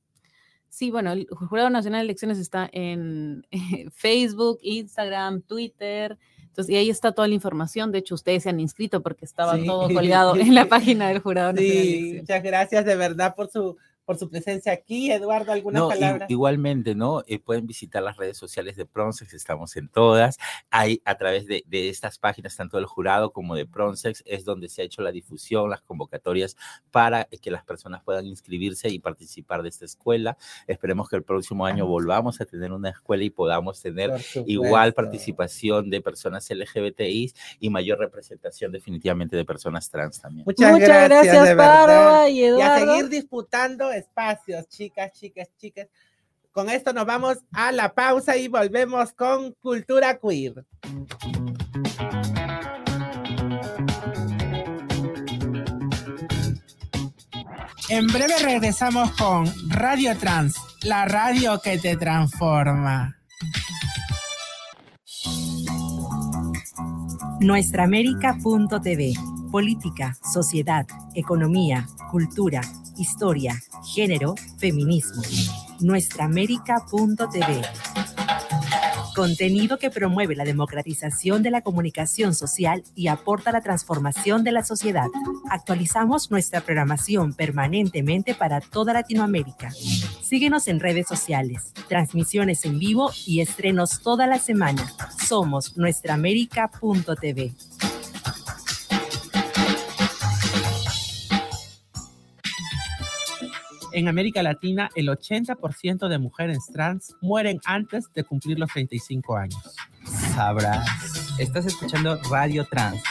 [0.68, 3.46] Sí, bueno, el Jurado Nacional de Elecciones está en
[3.94, 6.18] Facebook, Instagram, Twitter,
[6.58, 7.92] entonces, y ahí está toda la información.
[7.92, 9.64] De hecho, ustedes se han inscrito porque estaba sí.
[9.64, 11.84] todo colgado en la página del Jurado Nacional.
[11.84, 13.76] Sí, muchas gracias de verdad por su
[14.08, 15.12] por su presencia aquí.
[15.12, 16.24] Eduardo, ¿alguna no, palabra?
[16.30, 17.22] Igualmente, ¿no?
[17.26, 20.38] Eh, pueden visitar las redes sociales de Pronsex, estamos en todas.
[20.70, 24.70] Hay a través de, de, estas páginas, tanto del jurado como de Pronsex, es donde
[24.70, 26.56] se ha hecho la difusión, las convocatorias
[26.90, 30.38] para que las personas puedan inscribirse y participar de esta escuela.
[30.66, 34.10] Esperemos que el próximo año volvamos a tener una escuela y podamos tener
[34.46, 40.46] igual participación de personas LGBTI y mayor representación definitivamente de personas trans también.
[40.46, 42.28] Muchas, Muchas gracias, gracias y Eduardo.
[42.28, 45.88] Y a seguir disputando espacios, chicas, chicas, chicas.
[46.52, 50.64] Con esto nos vamos a la pausa y volvemos con Cultura Queer.
[57.90, 63.16] En breve regresamos con Radio Trans, la radio que te transforma.
[67.40, 69.14] Nuestraamérica.tv
[69.50, 72.60] Política, sociedad, economía, cultura,
[72.98, 75.22] historia, género, feminismo.
[75.80, 77.62] Nuestraamérica.tv.
[79.14, 84.62] Contenido que promueve la democratización de la comunicación social y aporta la transformación de la
[84.62, 85.08] sociedad.
[85.50, 89.70] Actualizamos nuestra programación permanentemente para toda Latinoamérica.
[90.22, 94.86] Síguenos en redes sociales, transmisiones en vivo y estrenos toda la semana.
[95.26, 97.54] Somos nuestraamérica.tv.
[103.98, 109.74] En América Latina, el 80% de mujeres trans mueren antes de cumplir los 35 años.
[110.36, 110.86] Sabrás.
[111.40, 113.02] Estás escuchando Radio Trans.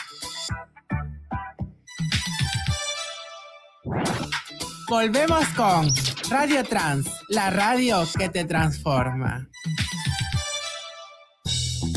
[4.90, 5.90] Volvemos con
[6.30, 9.46] Radio Trans, la radio que te transforma.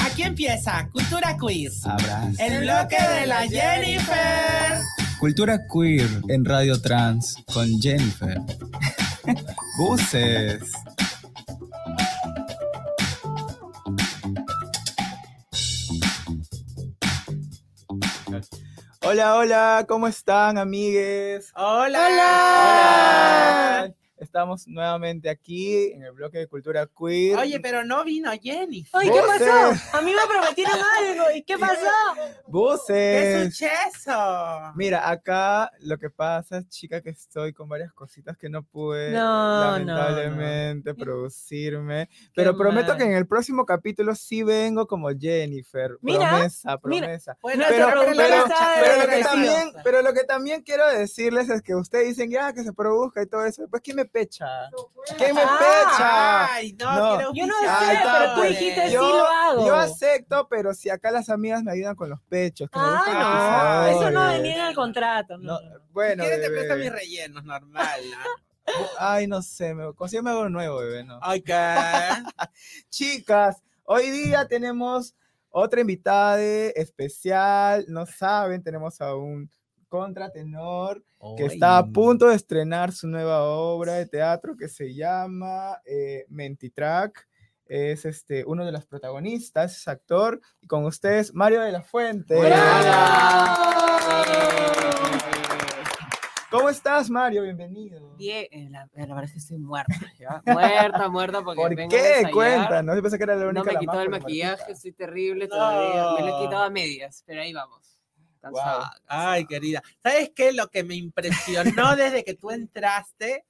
[0.04, 1.82] Aquí empieza Cultura Quiz.
[1.82, 2.36] Sabrás.
[2.40, 4.80] El bloque de la Jennifer.
[5.20, 8.40] Cultura queer en Radio Trans con Jennifer.
[9.76, 10.72] Buses.
[19.02, 21.52] Hola, hola, ¿cómo están, amigues?
[21.54, 22.06] Hola.
[22.06, 23.94] Hola.
[24.30, 27.36] Estamos nuevamente aquí en el bloque de cultura queer.
[27.36, 28.88] Oye, pero no vino Jennifer.
[29.00, 29.96] Oye, ¿qué pasó?
[29.98, 31.24] A mí me prometieron algo.
[31.34, 31.88] ¿Y qué pasó?
[32.46, 32.86] Buses.
[32.86, 34.72] ¿Qué es un cheso?
[34.76, 39.10] Mira, acá lo que pasa es, chica, que estoy con varias cositas que no pude,
[39.10, 41.04] No, lamentablemente, no, no.
[41.04, 42.08] producirme.
[42.32, 42.98] Pero prometo mal.
[42.98, 45.98] que en el próximo capítulo sí vengo como Jennifer.
[46.02, 47.00] Mira, promesa, mira.
[47.06, 47.36] promesa.
[47.42, 48.44] Bueno, Pero, pero- pero-
[48.80, 52.52] pero lo que también, pero lo que también quiero decirles es que ustedes dicen ya
[52.52, 53.66] que se produzca y todo eso.
[53.68, 54.70] Pues ¿quién me pecha?
[55.16, 56.54] ¿Quién me pecha?
[56.54, 57.16] Ay, no, No.
[57.16, 59.66] quiero Yo no sé, está, pero tú dijiste sí yo, lo hago.
[59.66, 62.68] yo acepto, pero si acá las amigas me ayudan con los pechos.
[62.70, 65.38] Que Ah, no, eso no venía en el contrato.
[65.38, 65.80] No, No, no.
[65.90, 66.66] bueno, Si quieres te bebé.
[66.66, 68.16] presto mis rellenos, normal, ¿no?
[68.98, 71.18] Ay, no sé, me consigo algo nuevo, bebé, ¿no?
[71.18, 71.50] Ok.
[72.90, 75.16] Chicas, Hoy día tenemos
[75.48, 79.50] otra invitada especial, no saben, tenemos a un
[79.90, 81.04] contratenor
[81.36, 86.24] que está a punto de estrenar su nueva obra de teatro que se llama eh,
[86.30, 87.28] Mentitrack.
[87.66, 92.34] Es este, uno de los protagonistas, es actor, y con ustedes Mario de la Fuente.
[96.50, 97.42] ¿Cómo estás, Mario?
[97.42, 98.16] Bienvenido.
[98.16, 100.42] Bien, eh, la, la verdad es que estoy muerta, ¿ya?
[100.44, 102.28] Muerta, muerta, porque ¿Por vengo qué?
[102.32, 105.46] Cuéntanos, yo pensé que era la No única me he quitado el maquillaje, estoy terrible
[105.46, 106.12] todavía.
[106.16, 106.38] Me lo he No.
[106.40, 107.99] quitado a medias, pero ahí vamos.
[109.06, 109.82] Ay, querida.
[110.02, 110.52] ¿Sabes qué?
[110.52, 113.44] Lo que me impresionó desde que tú entraste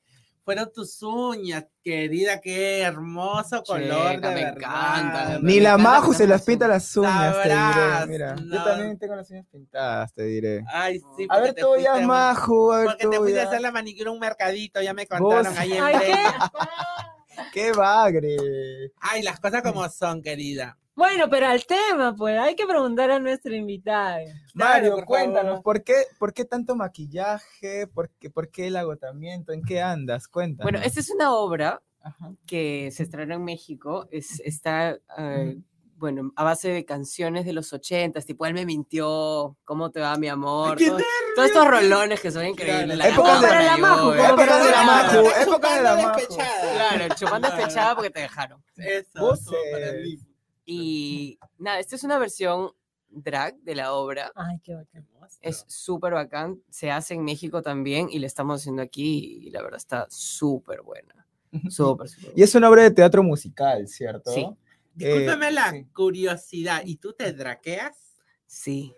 [0.45, 2.41] fueron tus uñas, querida.
[2.41, 7.37] Qué hermoso color, Chica, de me encanta, Ni la Maju se las pinta las uñas,
[7.43, 8.07] te diré.
[8.09, 8.57] Mira, no.
[8.57, 10.65] yo también tengo las uñas pintadas, te diré.
[10.67, 11.27] Ay, sí.
[11.29, 14.13] A ver, tú ya, Maju, a ver, Porque te fuiste a hacer la manicura a
[14.13, 16.15] un mercadito, ya me contaron Vos- ahí en Ay, ¿qué?
[17.53, 18.93] ¡Qué bagre!
[19.01, 20.77] Ay, las cosas como son, querida.
[21.01, 24.19] Bueno, pero al tema, pues, hay que preguntar a nuestra invitada.
[24.53, 25.63] Mario, por cuéntanos.
[25.63, 27.87] ¿por qué, ¿por qué tanto maquillaje?
[27.87, 29.53] ¿Por qué, ¿Por qué el agotamiento?
[29.53, 30.29] ¿En qué andas?
[30.29, 30.71] Cuéntanos.
[30.71, 32.33] Bueno, esta es una obra Ajá.
[32.47, 34.09] que se estrenó en México.
[34.11, 35.57] Es, está, eh,
[35.97, 40.15] bueno, a base de canciones de los ochentas, tipo Él me mintió, ¿cómo te va
[40.19, 40.77] mi amor?
[40.77, 41.03] ¡Qué Todos,
[41.35, 42.99] todos estos rolones que son increíbles.
[42.99, 46.19] La Época de- la Majo, Época de la Majo, época de la Majo.
[46.19, 46.73] despechada.
[46.75, 47.57] Claro, el chupando Claro.
[47.57, 48.63] despechada porque te dejaron.
[48.77, 49.41] Eso, Vos.
[50.71, 52.71] Y nada, esta es una versión
[53.09, 54.33] drag de la obra.
[54.35, 55.07] Ay, qué bacán.
[55.41, 56.63] Es súper bacán.
[56.71, 60.83] Se hace en México también y la estamos haciendo aquí y la verdad está súper
[60.83, 61.27] buena.
[61.69, 64.31] Súper, súper Y es una obra de teatro musical, ¿cierto?
[64.33, 64.49] Sí.
[64.95, 65.85] Discúlpame la sí.
[65.93, 66.83] curiosidad.
[66.85, 67.97] ¿Y tú te draqueas?
[68.47, 68.93] Sí.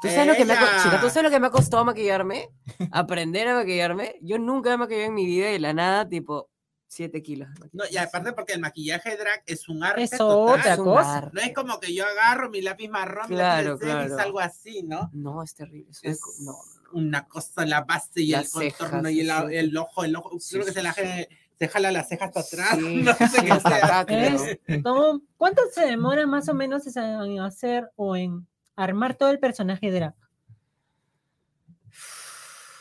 [0.00, 2.48] ¿Tú sabes, lo que me ha, chica, ¿Tú sabes lo que me ha costado maquillarme?
[2.90, 4.16] Aprender a maquillarme.
[4.22, 6.50] Yo nunca me maquillado en mi vida y de la nada, tipo,
[6.94, 7.48] 7 kilos.
[7.72, 10.58] No, y aparte porque el maquillaje drag es un arte Es total.
[10.60, 11.16] otra cosa.
[11.18, 11.30] arte.
[11.34, 14.16] No es como que yo agarro mi lápiz marrón, mi Claro, cera y claro.
[14.16, 15.10] salgo así, ¿no?
[15.12, 15.90] No, es terrible.
[16.02, 16.56] es no,
[16.92, 19.56] una cosa la base y Las el contorno y el, sí, sí.
[19.56, 22.78] el ojo, el ojo, Sí, creo que se la se jala las cejas para atrás.
[22.78, 23.84] Sí, no sé sí, qué hasta sea.
[24.00, 24.44] acá, creo.
[24.66, 24.82] ¿Es?
[24.82, 29.90] ¿Cómo- ¿Cuánto se demora más o menos en hacer o en armar todo el personaje
[29.90, 30.14] drag?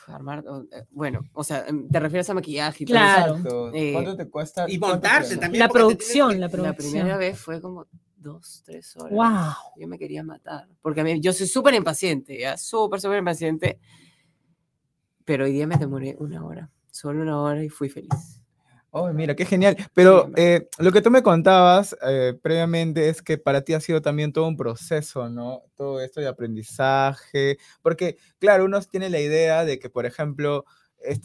[0.07, 3.35] Armar, eh, bueno, o sea, em, te refieres a maquillaje y todo Claro.
[3.37, 3.71] Exacto.
[3.73, 4.65] Eh, ¿Cuánto te cuesta?
[4.69, 5.59] Y cuánto montarse te- también.
[5.59, 7.87] La producción, que- la La primera vez fue como
[8.17, 9.11] dos, tres horas.
[9.11, 9.81] Wow.
[9.81, 10.67] Yo me quería matar.
[10.81, 13.79] Porque a mí, yo soy súper impaciente, ya, súper, súper impaciente.
[15.25, 18.41] Pero hoy día me demoré una hora, solo una hora y fui feliz.
[18.95, 19.75] Oh, mira, qué genial.
[19.95, 24.03] Pero eh, lo que tú me contabas eh, previamente es que para ti ha sido
[24.03, 25.63] también todo un proceso, ¿no?
[25.75, 27.57] Todo esto de aprendizaje.
[27.81, 30.65] Porque, claro, uno tiene la idea de que, por ejemplo,
[31.03, 31.17] eh,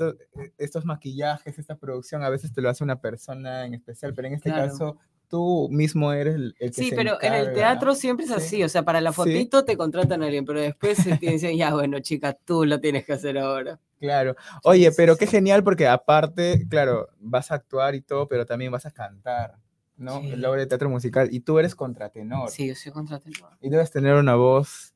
[0.57, 4.35] estos maquillajes, esta producción, a veces te lo hace una persona en especial, pero en
[4.35, 4.71] este Claro.
[4.71, 4.97] caso
[5.29, 8.37] tú mismo eres el, el que Sí, se pero en el teatro siempre es Sí.
[8.39, 9.17] así, o sea, para la Sí.
[9.17, 13.05] fotito te contratan a alguien, pero después te dicen, ya, bueno, chica, tú lo tienes
[13.05, 13.79] que hacer ahora.
[14.01, 14.37] Claro.
[14.65, 15.21] Oye, sí, pero sí.
[15.21, 19.57] qué genial porque aparte, claro, vas a actuar y todo, pero también vas a cantar,
[19.97, 20.21] ¿no?
[20.21, 20.37] Sí.
[20.37, 23.51] La obra de teatro musical y tú eres contratenor Sí, yo soy contratenor.
[23.61, 24.95] y debes tener una voz,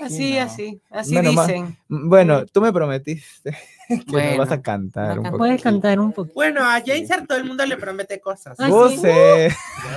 [0.00, 1.78] Así, así, así Bueno, dicen.
[1.88, 3.52] Bueno, tú me prometiste
[3.88, 5.38] que me vas Bueno, a cantar un poco.
[5.38, 6.34] Puedes cantar un poquito.
[6.34, 8.56] Bueno, a Jaser todo el mundo le promete cosas.
[8.58, 9.00] Sí.
[9.04, 9.46] eh,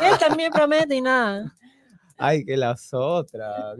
[0.04, 1.56] Él también promete y nada.
[2.18, 3.78] Ay, que las otras.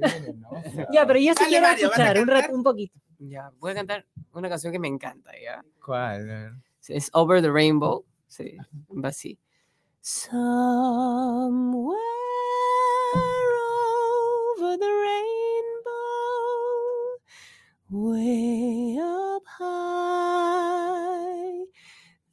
[0.94, 2.56] Ya, pero yo sí Dale, quiero Mario, ¿vas a escuchar un, rato, cantar?
[2.56, 3.00] un poquito.
[3.20, 5.64] Ya, voy a cantar una canción que me encanta, ¿ya?
[5.84, 6.62] ¿Cuál?
[6.88, 8.06] Es Over the Rainbow.
[8.28, 8.58] Sí,
[8.92, 9.38] va así.
[10.02, 11.98] Somewhere
[14.60, 15.98] over the rainbow,
[17.90, 20.86] way up high,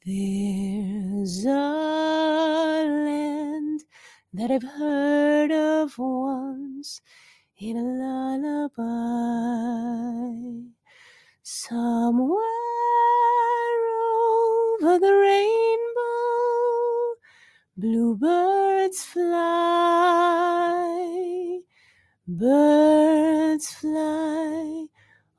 [0.05, 2.44] there's a
[4.35, 7.01] that I've heard of once
[7.57, 8.83] in a lullaby.
[11.45, 12.41] Somewhere
[14.83, 16.35] over the rainbow,
[17.77, 19.31] bluebirds fly,
[22.27, 24.87] birds fly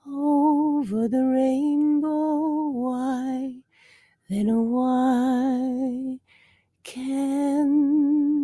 [0.07, 2.69] over the rainbow.
[2.69, 3.59] Why,
[4.29, 6.19] then why
[6.83, 8.34] can't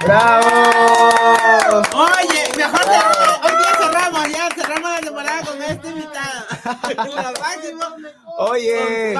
[0.00, 1.82] ¡Bravo!
[1.94, 6.40] Oye, mejor cerramos, hoy día cerramos, ya cerramos la temporada con este invitado.
[7.06, 7.82] Lo máximo.
[8.38, 9.14] Oye,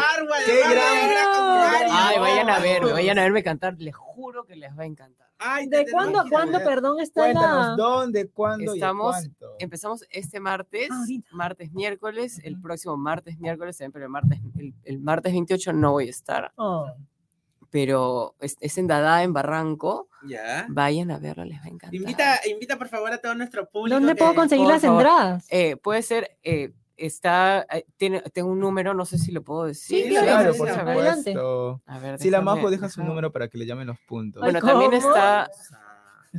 [0.47, 1.91] qué gran-.
[1.93, 3.75] Ay, vayan a verme, vayan a verme cantar.
[3.79, 5.29] Les juro que les va a encantar.
[5.39, 7.77] Ay, ¿De cuándo a cuándo, perdón, está Cuéntanos, la...
[7.77, 9.57] ¿dónde, cuándo Estamos- y cuánto?
[9.59, 11.29] Empezamos este martes, ahorita.
[11.33, 16.09] martes, miércoles, el próximo martes, miércoles, pero el martes, el, el martes 28 no voy
[16.09, 16.91] a estar, Oh,
[17.71, 20.09] pero es, es en Dada, en Barranco.
[20.27, 20.67] Ya.
[20.69, 21.95] Vayan a verlo, les va a encantar.
[21.95, 23.99] Invita, invita por favor a todo nuestro público.
[23.99, 25.01] ¿Dónde puedo conseguir por las favor.
[25.03, 25.47] entradas?
[25.49, 29.65] Eh, puede ser, eh, está, eh, tiene, tengo un número, no sé si lo puedo
[29.65, 30.05] decir.
[30.05, 31.33] Sí, claro, sí, por ver, adelante.
[31.33, 31.83] supuesto.
[31.87, 34.43] a ver, Si la Majo deja su número para que le llamen los puntos.
[34.43, 35.51] Bueno, Ay, también está,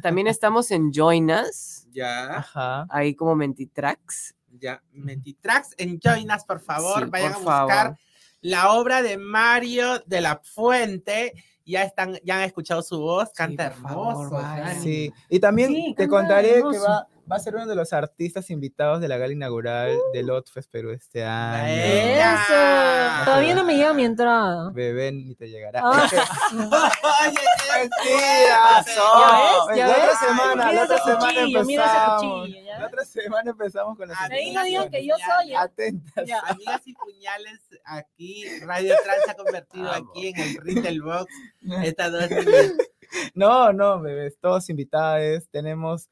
[0.04, 2.86] también estamos en Join Us, Ya, Ajá.
[2.90, 4.36] ahí como Mentitrax.
[4.60, 4.82] ya.
[4.92, 7.06] Mentitrax en Join Us, por favor.
[7.06, 7.98] Sí, Vayan por a buscar favor.
[8.42, 11.34] La obra de Mario de la Fuente.
[11.64, 14.82] Ya están, ya han escuchado su voz, canta favor, hermoso.
[14.82, 18.50] Sí, y también Sí, te contaré que va, va a ser uno de los artistas
[18.50, 21.66] invitados de la gala inaugural del Otfest Perú este año.
[21.74, 23.26] Eso.
[23.26, 24.70] Todavía no me llega mi entrada.
[24.72, 25.82] Bebé ni te llegará.
[25.84, 26.08] Ah.
[26.52, 28.92] Oye, qué Mentira, fuerte.
[28.94, 29.76] son.
[29.76, 30.04] ¿Ya La ves?
[30.04, 32.22] otra Ay, semana, mira la otra semana cuchillo, mira ese empezamos.
[32.42, 32.80] cuchillo, ¿ya?
[32.80, 35.52] La otra semana empezamos con las Ahí Ahí no digan que yo Ya, soy.
[35.52, 35.58] ¿eh?
[35.58, 36.28] Atentas.
[36.28, 36.40] Ya.
[36.40, 40.10] Amigas y puñales, aquí Radio Trans se ha convertido Vamos.
[40.12, 41.32] aquí en el del box.
[41.84, 42.74] Estas dos niñas.
[43.36, 45.48] No, no, bebés, todos invitados.
[45.50, 46.10] Tenemos,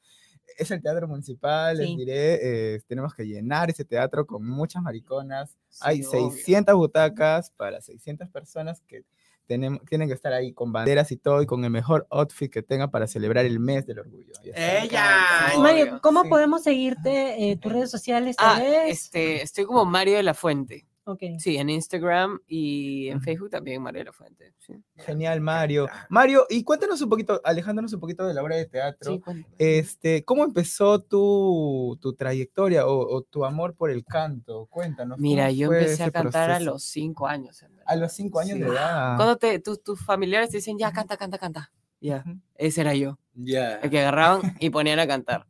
[0.62, 5.56] es el teatro municipal, les diré, eh, tenemos que llenar ese teatro con muchas mariconas.
[5.80, 6.30] Hay Sí, obvio.
[6.32, 9.04] 600 butacas para 600 personas que
[9.46, 12.62] tenemos, tienen que estar ahí con banderas y todo y con el mejor outfit que
[12.62, 14.32] tengan para celebrar el mes del orgullo.
[14.44, 15.52] Ella.
[15.58, 16.28] Mario, ¿cómo sí.
[16.28, 17.50] podemos seguirte?
[17.50, 20.86] eh, ¿Tus redes sociales Ah, este, estoy como Mario de la Fuente.
[21.12, 21.20] Ok.
[21.38, 23.20] Sí, en Instagram y en.
[23.20, 24.54] Facebook también Mario de la Fuente.
[24.58, 25.88] Sí, Genial, Mario.
[26.08, 29.12] Mario, y cuéntanos un poquito, alejándonos un poquito de la obra de teatro.
[29.14, 29.22] Sí.
[29.58, 34.66] Este, ¿cómo empezó tu, tu trayectoria o, o tu amor por el canto?
[34.66, 35.16] Cuéntanos.
[35.16, 37.62] ¿cómo Mira, yo empecé a cantar a los cinco años.
[37.62, 38.62] en A los cinco años Sí.
[38.62, 39.16] de edad.
[39.16, 41.72] Cuando te, tus, tus familiares te dicen, ya, canta, canta, canta.
[42.00, 42.38] Ya, Ujú.
[42.56, 43.18] ese era yo.
[43.34, 43.76] Ya.
[43.76, 45.46] El que agarraban y ponían a cantar.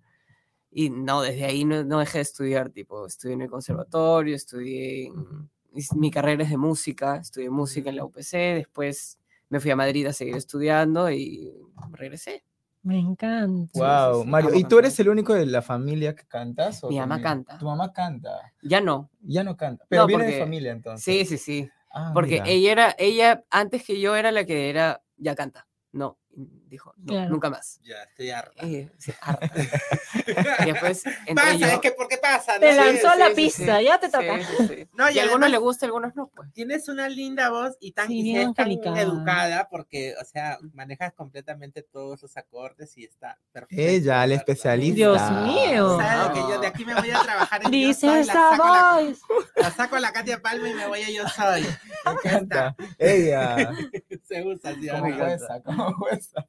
[0.71, 5.07] Y no, desde ahí no, no dejé de estudiar, tipo, estudié en el conservatorio, estudié,
[5.07, 5.49] en-
[5.97, 9.18] mi carrera es de música, estudié música en la UPC, después
[9.49, 11.53] me fui a Madrid a seguir estudiando y
[11.93, 12.45] regresé.
[12.83, 13.71] Me encanta.
[13.75, 16.83] Wow, sí, sí, Mario, ¿y tú eres el único de la familia que cantas?
[16.83, 17.23] o Mi mamá también?
[17.45, 17.59] canta.
[17.59, 18.53] Tu mamá canta.
[18.62, 19.11] Ya no.
[19.21, 19.85] Ya no canta.
[19.89, 21.05] Pero No, viene de familia entonces.
[21.05, 21.71] Sí, sí, sí.
[21.93, 22.47] Ah, Porque mira.
[22.49, 25.68] ella era, ella, antes que yo era la que era, ya canta.
[25.93, 26.18] No,
[26.71, 27.31] dijo, no, Claro.
[27.31, 27.81] nunca más.
[27.83, 28.64] Ya, estoy harta.
[28.66, 29.51] Eh, sí, harta.
[30.61, 31.66] y después entré Pasa, yo.
[31.66, 32.59] es que ¿por qué pasa?
[32.59, 33.85] Te lanzó sí, la sí, pista, sí.
[33.85, 34.39] ya te toca.
[34.45, 34.89] sí, sí.
[34.95, 36.51] No, y y a algunos le gusta, a algunos no, pues.
[36.53, 41.12] Tienes una linda voz y tan, Sí, y es tan educada porque, o sea, manejas
[41.12, 43.83] completamente todos los acordes y está perfecto.
[43.83, 44.95] Ella, la especialista.
[44.97, 45.99] Dios mío.
[45.99, 48.62] ¿Sabes que yo de aquí me voy a trabajar en Yo Dice Soy, la saco,
[48.62, 49.18] voz.
[49.57, 51.62] la saco a la Katia Palma y me voy a Yo Soy.
[52.05, 52.77] Me encanta.
[52.99, 53.73] Ella.
[54.29, 55.16] Se usa, ¿sí o Como no?
[55.16, 56.47] jueza, como jueza.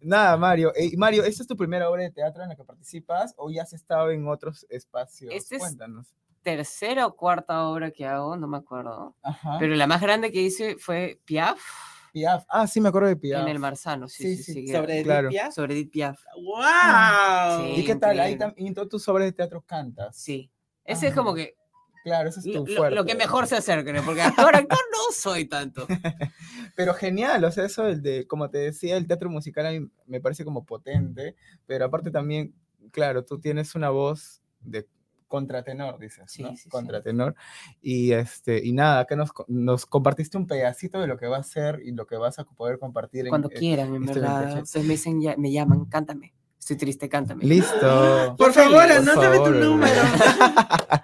[0.00, 0.72] Nada, Mario.
[0.76, 3.62] Eh, Mario, ¿esta es tu primera obra de teatro en la que participas o ya
[3.62, 5.32] has estado en otros espacios?
[5.34, 6.14] Este es- Cuéntanos.
[6.42, 9.14] Tercera o cuarta obra que hago, no me acuerdo.
[9.22, 9.56] Ajá.
[9.58, 11.60] Pero la más grande que hice fue Piaf
[12.12, 12.44] Piaf.
[12.48, 13.42] Ah, sí, me acuerdo de Piaf.
[13.42, 14.08] en el Marzano.
[14.08, 14.64] Sí, Sí, sí, sí, sí.
[14.64, 15.28] que- Sobre Claro.
[15.28, 15.54] Edith Piaf.
[15.54, 16.20] sobre Edith Piaf.
[16.70, 17.60] ¡Wow!
[17.74, 17.80] Sí.
[17.80, 18.18] ¿Y qué tal?
[18.18, 18.46] Ahí increíble.
[18.46, 20.16] tam- y en todas tus obras de teatro cantas.
[20.16, 20.50] Sí.
[20.84, 21.54] Ese es como que
[22.02, 22.96] Claro, ese es lo, tu lo- fuerte.
[22.96, 24.78] lo que mejor se acerque, porque actor, actor
[25.10, 25.86] no soy tanto.
[26.76, 29.88] Pero genial, o sea, eso el de, como te decía, el teatro musical a mí
[30.06, 31.36] me parece como potente,
[31.66, 32.54] pero aparte también,
[32.90, 34.86] claro, tú tienes una voz de
[35.28, 36.50] contratenor, dices, Sí, ¿no?
[36.50, 36.68] sí, sí.
[36.68, 37.34] contratenor.
[37.80, 41.42] Y este, y nada, que nos, nos compartiste un pedacito de lo que va a
[41.42, 44.40] ser y lo que vas a poder compartir Cuando eh, quieran, en este verdad.
[44.40, 44.62] 28.
[44.64, 46.34] Ustedes me dicen, ya- me llaman, cántame.
[46.60, 47.42] Estoy triste, cántame.
[47.44, 48.34] Listo.
[48.38, 50.02] Por favor, anótame tu número.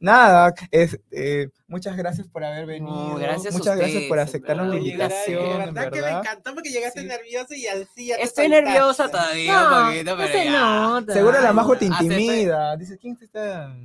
[0.00, 3.14] Nada, es, eh, muchas gracias por haber venido.
[3.16, 7.00] gracias a muchas gracias por aceptarnos la invitación, de verdad que me encantó porque llegaste
[7.00, 7.06] Sí.
[7.06, 10.52] nerviosa y así ya te Estoy nerviosa todavía un No, poquito, no pero se ya.
[10.52, 11.12] nota.
[11.14, 12.76] Seguro la Majo te intimida.
[12.76, 13.40] Dice, ¿quién es este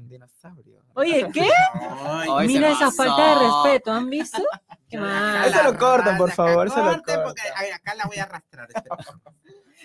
[0.07, 0.81] dinosaurio?
[0.93, 1.47] Oye, ¿qué?
[1.79, 2.97] Ay, Ay, se Mira esa pasó.
[2.97, 4.43] falta de respeto, ¿han visto?
[4.89, 5.47] Qué ya, mal.
[5.47, 7.53] Eso lo cortan, por acá favor, eso lo corten porque cortan.
[7.55, 8.67] ay, acá la voy a arrastrar.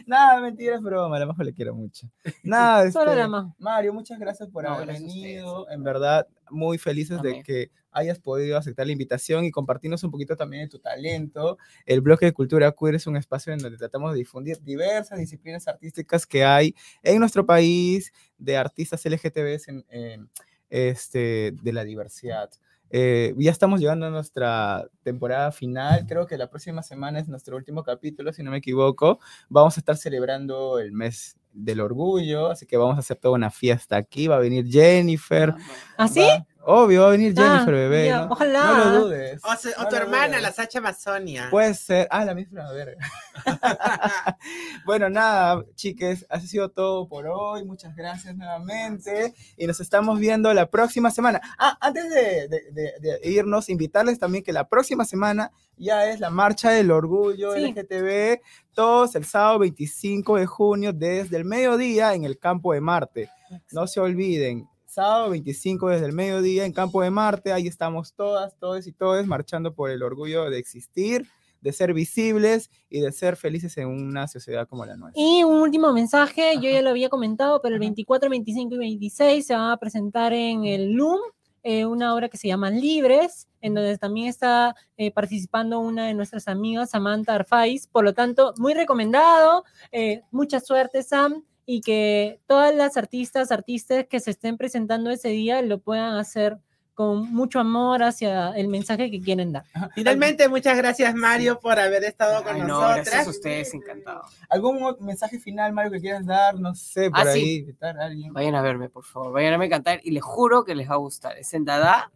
[0.07, 1.17] Nada, mentira, es broma.
[1.17, 2.09] A la Majo le quiero mucho.
[2.45, 3.55] Nada, Solo este, la.
[3.59, 5.69] Mario, muchas gracias por No, haber venido.
[5.71, 10.37] en verdad, muy felices de que hayas podido aceptar la invitación y compartirnos un poquito
[10.37, 11.59] también de tu talento.
[11.87, 15.69] El bloque de cultura queer es un espacio en donde tratamos de difundir diversas disciplinas
[15.69, 20.31] artísticas que hay en nuestro país, de artistas LGTBs en, en,
[20.69, 22.51] este, de la diversidad.
[22.97, 26.07] Eh, ya estamos llegando a nuestra temporada final.
[26.07, 29.19] Creo que la próxima semana es nuestro último capítulo, si no me equivoco.
[29.49, 33.51] Vamos a estar celebrando el mes del orgullo, así que vamos a hacer toda una
[33.51, 34.29] fiesta aquí.
[34.29, 35.53] Va a venir Jennifer.
[35.59, 36.05] Ah.
[36.05, 36.21] ¿Así?
[36.21, 38.07] va- Obvio, va a venir Ah, Jennifer, bebé.
[38.07, 38.33] ya, ¿no?
[38.33, 38.65] ojalá.
[38.65, 39.41] No lo dudes.
[39.45, 40.43] O, se- o No tu hermana, dudes.
[40.43, 41.49] la Sacha Amazonia.
[41.51, 42.09] Puede ser.
[42.11, 42.97] Ah, la misma verga.
[44.87, 47.65] bueno, nada, chiques, ha sido todo por hoy.
[47.65, 49.35] Muchas gracias nuevamente.
[49.57, 51.41] Y nos estamos viendo la próxima semana.
[51.59, 56.21] Ah, antes de, de- de- de irnos, invitarles también que la próxima semana ya es
[56.21, 57.61] la marcha del orgullo Sí.
[57.73, 58.41] LGTB.
[58.73, 63.31] Todos el sábado 25 de junio desde el mediodía en el campo de Marte.
[63.73, 64.69] No se olviden.
[64.95, 69.27] Sábado 25 desde el mediodía en Campo de Marte, ahí estamos todas, todos y todos
[69.27, 71.27] marchando por el orgullo de existir,
[71.61, 75.21] de ser visibles y de ser felices en una sociedad como la nuestra.
[75.21, 79.45] Y un último mensaje, yo ya lo había comentado, pero el 24, 25 y 26
[79.45, 81.19] se van a presentar en el LUM
[81.65, 86.15] eh, una obra que se llama Libres, en donde también está eh, participando una de
[86.15, 87.89] nuestras amigas, Samantha Arfaiz.
[87.89, 89.65] Por lo tanto, muy recomendado.
[89.91, 95.29] eh, mucha suerte, Sam, y que todas las artistas, artistas que se estén presentando ese
[95.29, 96.59] día lo puedan hacer
[96.95, 99.65] con mucho amor hacia el mensaje que quieren dar.
[99.97, 104.23] Finalmente, muchas gracias, Mario, por haber estado con Ay, no, gracias a ustedes, encantado.
[104.49, 106.55] ¿Algún mensaje final, Mario, que quieras dar?
[106.61, 107.57] No sé, por Ah, ahí, sí.
[107.61, 108.33] invitar a alguien.
[108.33, 109.33] Vayan a verme, por favor.
[109.33, 111.37] Vayan a verme cantar y les juro que les va a gustar.
[111.37, 112.13] Es en Dada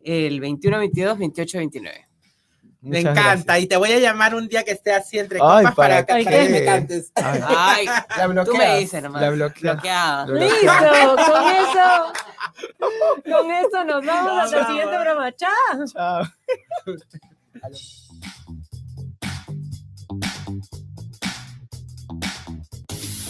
[0.00, 2.08] el 21, 22, 28, 29.
[2.82, 3.22] Me encanta.
[3.22, 3.58] gracias.
[3.60, 6.18] Y te voy a llamar un día que esté así entre Ay, copas para, ¿para
[6.18, 6.48] que qué?
[6.48, 7.12] me cantes.
[7.14, 8.58] Ay, Ay, la tú bloqueas.
[8.58, 9.22] me dices nomás.
[9.22, 9.74] La bloqueas.
[9.76, 10.26] Bloqueada.
[10.26, 12.12] La Listo, con eso,
[13.38, 14.66] con eso nos vamos hasta el Chao.
[14.72, 15.32] siguiente programa.
[15.36, 15.86] Chao.
[15.92, 16.22] Chao.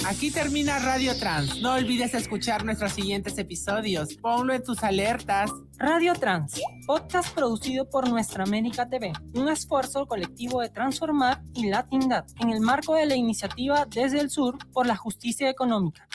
[0.07, 1.61] Aquí termina Radio Trans.
[1.61, 4.15] No olvides escuchar nuestros siguientes episodios.
[4.17, 5.51] Ponlo en tus alertas.
[5.79, 12.25] Radio Trans, podcast producido por Nuestra América TV, un esfuerzo colectivo de transformar y latindad
[12.41, 16.09] en el marco de la iniciativa Desde el Sur por la Justicia Económica.